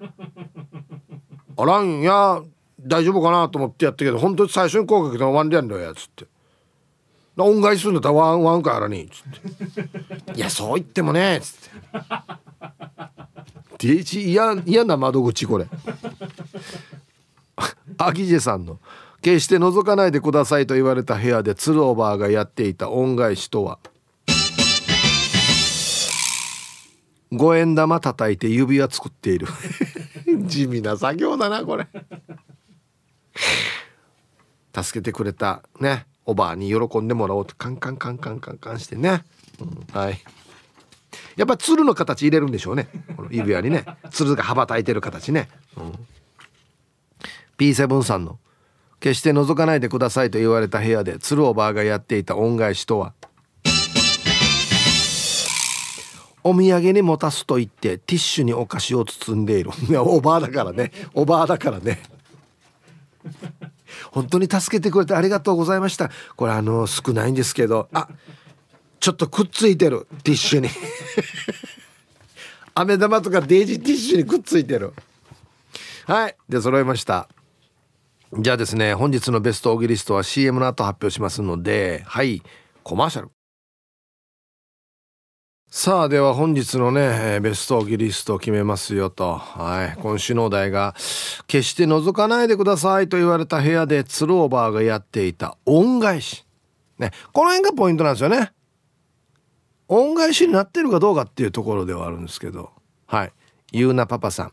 [1.60, 2.42] あらんや
[2.82, 6.26] 大丈夫かなと思ってやったけど本当に最初に声かけたワンリアンだよやつって。
[7.38, 9.24] 恩返しするんだったらワンワンかやらにっつっ
[9.70, 10.34] て。
[10.34, 11.56] いやそう言ってもねっつっ
[13.78, 13.96] て。
[13.96, 15.68] デジ嫌な窓口これ。
[18.00, 18.80] アギジェさんの。
[19.28, 23.78] 決して覗かないでくださいと言われた部屋でツルオーバーがやっていた恩返しとは。
[27.34, 29.48] 五円玉叩いて指輪作っている。
[30.48, 31.88] 地味な作業だなこれ。
[34.82, 37.54] 助けてくれたねおばあに喜んでもらおうと。
[37.54, 39.26] カンカンカンカンカンカンしてね、
[39.60, 40.24] うん、はい。
[41.36, 42.88] やっぱ鶴の形入れるんでしょうね。
[43.18, 43.84] この指輪にね。
[44.10, 45.94] 鶴が羽ばたいてる形ね、うん、
[47.58, 48.40] P7 さんの
[49.00, 53.14] 決して覗かないでくださいと言われた部屋で鶴おばあがやっていた恩返しとは
[56.48, 59.72] お土産に持たすと言ってティッシュにお菓子を包んでいる。
[59.90, 60.94] い やおばあだからね。
[61.14, 62.02] おばあだからね。
[64.12, 66.10] 本当に助けてくれてありがとうございました。
[66.38, 67.90] これあの少ないんですけど。
[67.92, 68.08] あ
[69.02, 70.08] ちょっとくっついてる。
[70.24, 70.70] ティッシュに。
[72.74, 74.94] 飴玉とかデイジーティッシュにくっついてる。
[76.06, 76.36] はい。
[76.48, 77.28] で揃いました。
[78.34, 82.42] じゃあですね本日のベストオギリストは CM の後発表しますのではい
[82.84, 83.30] コマーシャル。
[85.70, 89.38] さあでは本日のねベストオギリストを決めますよと。
[89.38, 90.94] はい今週のお題が
[91.48, 96.46] 「決して覗かないでください」と言われた部屋でツローバーがやっていた恩返し。
[97.00, 98.52] ねこの辺がポイントなんですよね。
[99.88, 102.72] 恩返しになってるかどうかっていうところではあるんですけど。
[103.06, 103.32] はい
[103.72, 104.52] ゆうなパパさん。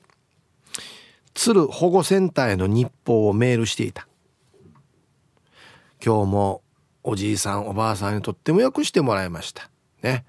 [1.34, 4.06] 鶴保護センターへの日報をメールしていた。
[6.04, 6.62] 今日も
[7.02, 9.68] おじいさんおばあさんにとってもよくしてもらいました。
[10.02, 10.24] ね。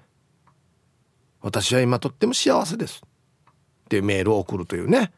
[1.40, 3.02] 私は今とっても幸せです。
[3.04, 5.12] ってメールを送るというね。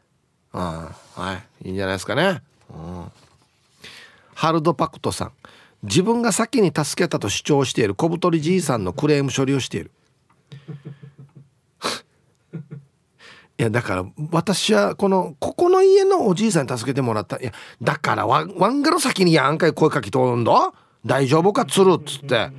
[0.51, 1.67] あはい。
[1.67, 3.11] いいんじゃないですかね、うん、
[4.33, 5.31] ハルドパクトさん。
[5.83, 9.91] 自分が先に助けたと主張している小太りじいさんのクレーム処理をしている。
[13.59, 17.37] いやだから私はこのここの家のおじいさんに助けてもらった。
[17.41, 20.71] いやだからワンワンガロ先にやんかい声かけとんだ
[21.05, 22.51] 大丈夫かつるっつって。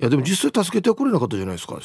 [0.00, 1.78] いやでも実際助けてくれなかったじゃないですか。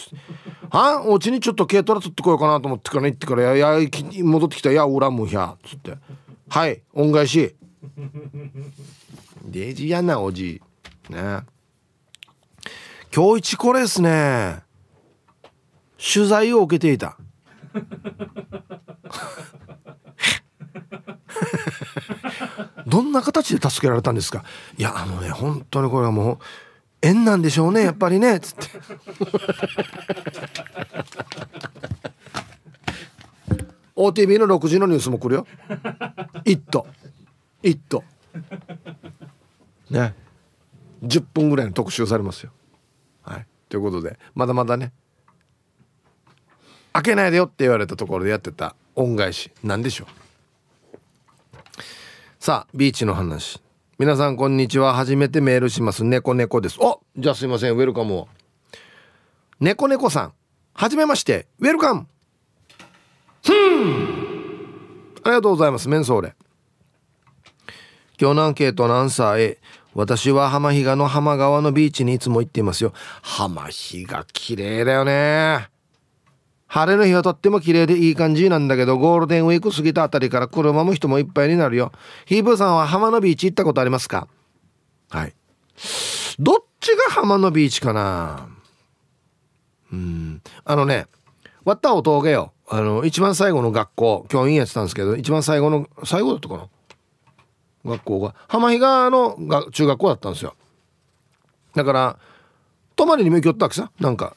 [0.71, 3.89] はお家にちょっと軽トラ取ってこようかなと思ってから行ってから「いやいや
[4.23, 4.71] 戻ってきた。
[4.71, 5.95] いやおらんむひゃ」っつって
[6.49, 7.55] 「はい恩返し」
[9.45, 10.59] デジやなおじ
[11.09, 11.13] い。
[11.13, 11.41] ね。
[13.15, 14.63] 今日一これですね。
[15.99, 17.17] 取材を受けていた。
[22.87, 24.43] どんな形で助けられたんですか？
[24.77, 26.37] いやあのね本当にこれはもう
[27.01, 28.67] 縁なんでしょうねやっぱりねつって。
[33.95, 35.47] OTV の6時のニュースも来るよ
[36.45, 36.85] 「イット」
[37.63, 38.03] 「イット」
[39.89, 40.13] ね。
[41.03, 42.51] 10分ぐらいの特集されますよ。
[43.23, 43.45] はい。
[43.69, 44.91] ということでまだまだね
[46.97, 50.97] 開けないでよって言われたところでやってた恩返し何でしょう。
[52.39, 53.61] さあビーチの話。
[53.99, 54.95] 皆さんこんにちは。
[54.95, 56.03] 初めてメールします。
[56.03, 56.79] 猫猫です。
[56.79, 57.73] おじゃあすいません。
[57.73, 58.27] ウェルカムを。
[59.59, 60.33] 猫猫さん。
[60.73, 61.45] はじめまして。
[61.59, 62.07] ウェルカム。
[63.45, 63.49] あ
[65.25, 65.87] りがとうございます。
[65.89, 66.35] メンソーレ。
[68.19, 69.59] 今日のアンケートのアンサー A
[69.93, 72.93] 私は浜比嘉の浜川のビーチにいつも行っていますよ。
[73.21, 75.76] 浜比嘉綺麗だよね。
[76.67, 81.91] 晴れの日はとっても綺麗でいい感じなんだけど、ゴールデンウィーク過ぎたあたりから車も人もいっぱいになるよ。
[82.25, 84.27] ヒーブーさんは浜のビーチ行ったことありますか？
[85.09, 85.33] はい。
[86.39, 88.49] どっちが浜のビーチかな？
[89.93, 90.41] うん。
[90.65, 91.07] あのね、
[91.63, 92.51] 割ったお峠よ。
[92.67, 96.67] あの、一番最後の学校、教員やってたんですけど、一番最後の、最後だったかな？
[97.85, 98.35] 学校が。
[98.49, 100.53] 浜比嘉のが中学校だったんですよ。
[101.73, 102.19] だから、
[102.97, 103.89] 泊まりにも行きよったわけさ。
[104.01, 104.35] なんか、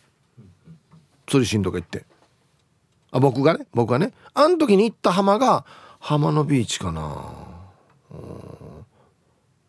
[1.27, 2.05] 釣りしんとか行って。
[3.12, 3.66] あ僕がね？
[3.73, 4.12] 僕がね？
[4.35, 5.65] あの時に行った浜が
[5.99, 7.35] 浜のビーチかな。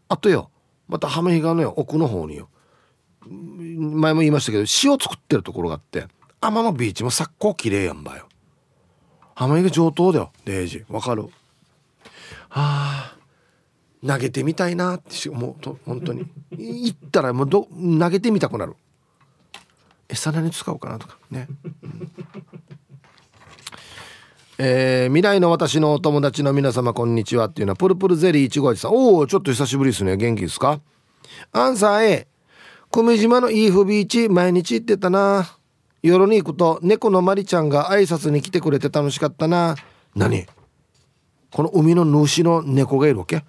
[0.08, 0.50] あとよ。
[0.88, 2.50] また浜比嘉のよ奥の方によ。
[3.26, 6.08] 前も言いましたけど塩作ってるところがあって
[6.42, 8.28] 天のビーチもさっこ綺麗やんばよ。
[9.36, 10.86] 浜比嘉上等だよデージ。
[10.90, 11.24] わかる？
[11.24, 11.30] は
[12.50, 13.16] あ
[14.06, 16.26] 投げてみたいなって思うと本当に。
[16.52, 17.68] 行ったらもうど
[18.00, 18.76] 投げてみたくなる。
[20.10, 21.48] 餌何使おうかなとかね、
[21.84, 22.12] うん。
[24.58, 28.92] えー、未来の私のお友達の皆様こんにちはっていうのはプルプルゼリー1号さん。
[28.92, 30.18] おおちょっと久しぶりですね。
[30.18, 30.82] 元気ですか？
[31.52, 32.28] アンサー A
[32.92, 35.58] 久米島のイーフビーチ毎日行ってたな。
[36.04, 39.76] 夜に行くと猫のマリちゃんが挨拶に来てくれて楽しかったな。
[40.16, 40.46] 何？
[41.52, 43.44] この海の主の猫がいるわけ？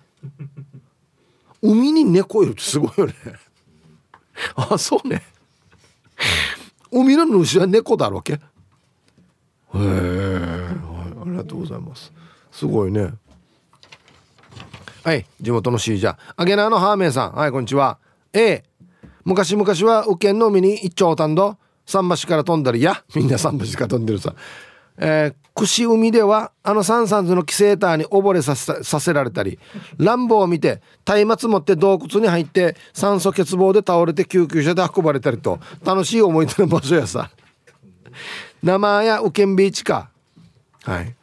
[1.61, 3.15] 海に猫いるってすごいよね。
[4.55, 5.23] あそうね。
[6.91, 8.35] 海の主は猫だろわけ？
[8.35, 8.39] へ
[9.75, 10.77] え
[11.23, 12.13] ありがとうございます。
[12.51, 13.15] すごいね。
[15.05, 17.33] はい地元のシージャアゲナーのハーメンさん。
[17.33, 17.99] はいこんにちは。
[18.33, 18.65] A
[19.25, 21.57] 昔々は右県の海に一丁たんど。
[21.85, 24.35] 桟橋から飛んだりやみんな桟橋から飛んでるさ。
[24.99, 28.55] えー、串海ではあのサンサンズのキセーターに溺れさ
[29.01, 29.59] せられたり
[29.97, 37.31] 乱暴を見て松明持って洞窟に入って酸素欠乏で倒れて救急車で運ばれたりと楽しい思い出の場所やさ。
[38.63, 40.12] 名前やウケンビーチか。
[40.85, 41.15] はい。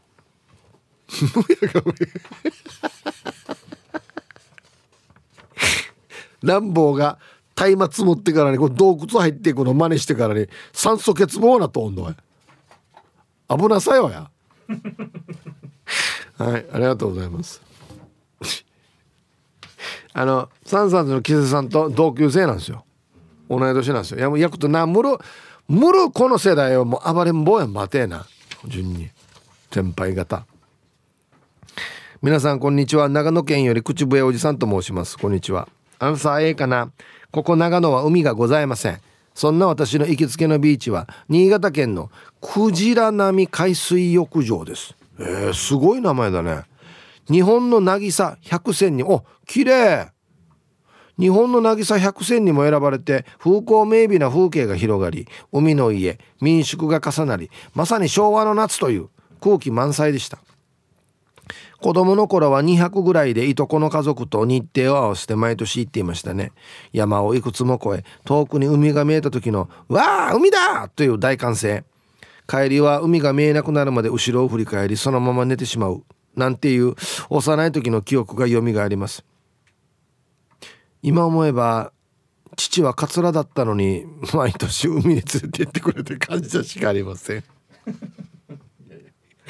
[6.42, 7.20] 乱暴が
[7.78, 12.16] 松明持ってからにこ洞窟入っていくの真似してからに酸素欠乏なと温度は
[13.50, 14.30] 危なさよや。
[16.38, 17.62] はいありがとうございます。
[20.14, 22.86] あのサンサンズのキセさんと同級生なんですよ。
[23.50, 24.20] 同い年なんですよ。
[24.20, 25.18] いやもうヤクとなむる
[25.68, 28.26] むるこの世代はもう暴れん坊やん待てえな。
[28.66, 29.10] 順に。
[29.72, 30.46] 先輩方。
[32.22, 33.08] 皆さんこんにちは。
[33.08, 35.18] 長野県より口笛おじさんと申します。
[35.18, 35.70] こんにちは。
[36.00, 36.92] アンサー A かな。
[37.32, 39.00] ここ長野は海がございません。
[39.36, 42.10] そんな私の行きつけのビーチは新潟県の
[42.42, 44.96] クジラ並海水浴場です。
[45.20, 46.64] えー、すごい名前だね。
[47.30, 50.12] 日本の渚百選にお綺麗。
[51.20, 59.10] 日本の渚百選にも選ばれて風光明媚な風景が広がり海の家民宿が重なりまさに昭和の夏という
[59.40, 60.40] 空気満載でした。
[61.82, 66.52] 子供の頃は200ぐらいでいとこの家族と日程を合わせて毎年行っていましたね。
[66.92, 71.84] 山をいくつも越え遠くに海が見えた時の「わあ海だ!」という大歓声。
[72.48, 76.04] 帰りは海が見えなくなるまで後ろを振り返りそのまま寝てしまう。
[76.36, 76.96] なんていう
[77.30, 79.24] 幼い時の記憶が蘇ります。
[81.02, 81.92] 今思えば
[82.58, 87.44] 父はカツラだったのに毎年海に連れて行ってくれて感謝しかありません。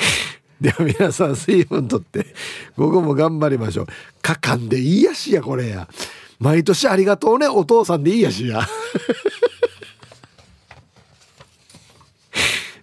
[0.61, 2.33] では皆さん水分とって
[2.75, 3.87] 午後も頑張りましょう。
[4.21, 5.87] かかんでいいやしやこれや。
[6.39, 8.61] 毎年ありがとうねお父さんでいいやしや。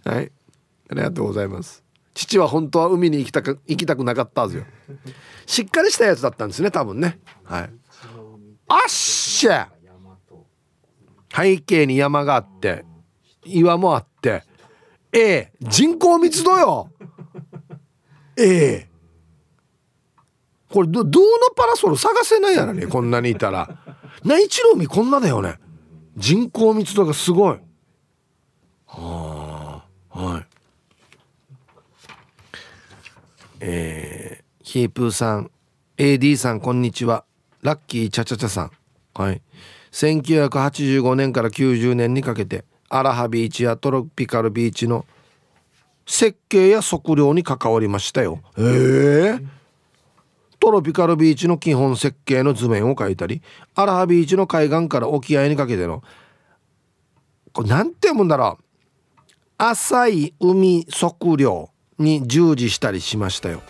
[0.05, 0.31] はい。
[0.89, 1.83] ありがとうございます。
[2.15, 4.65] 父は本当は海に行きたく行きたくなかったはずよ。
[5.47, 7.19] しっかりしたやつだったんですね多分ね。
[7.45, 7.71] はい。
[8.69, 9.69] あっしゃ！
[11.35, 12.85] 背景に山があって
[13.45, 14.43] 岩もあって
[15.17, 16.91] ええ人口密度よ
[18.37, 18.89] ええ
[20.71, 23.79] これど、どのパラソル探せないやろね、こんなにいたら。
[24.25, 25.59] 内地の海こんなだよね。
[26.17, 27.59] 人口密度がすごい。
[28.87, 30.47] はあ、はい。
[33.61, 35.51] えー、ヒープーさん、
[35.97, 37.25] AD さん、こんにちは。
[37.63, 38.71] ラッキーチャチャチャさん。
[39.15, 39.41] はい。
[39.93, 45.05] 1985年から90年にかけて、アラハビーチやトロピカルビーチの
[46.07, 48.41] 設計や測量に関わりましたよ。
[48.57, 49.47] へえー。
[50.59, 53.43] トロピカルビーチの基本設計の図面を描いたり
[53.75, 56.03] アラハビーチの海岸から沖合にかけての
[57.53, 58.65] これなんて読むんだろう
[59.59, 63.63] 浅い海測量に従事したりしましたよ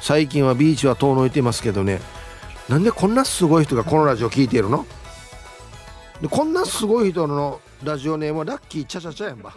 [0.00, 2.00] 最近はビーチは遠のいてますけどね
[2.68, 4.86] なんでこんなすごい人がこのラジオ聞いているの？
[6.20, 9.52] でこんなすごい人のラジオネームはラッキーチャチャチャやんば。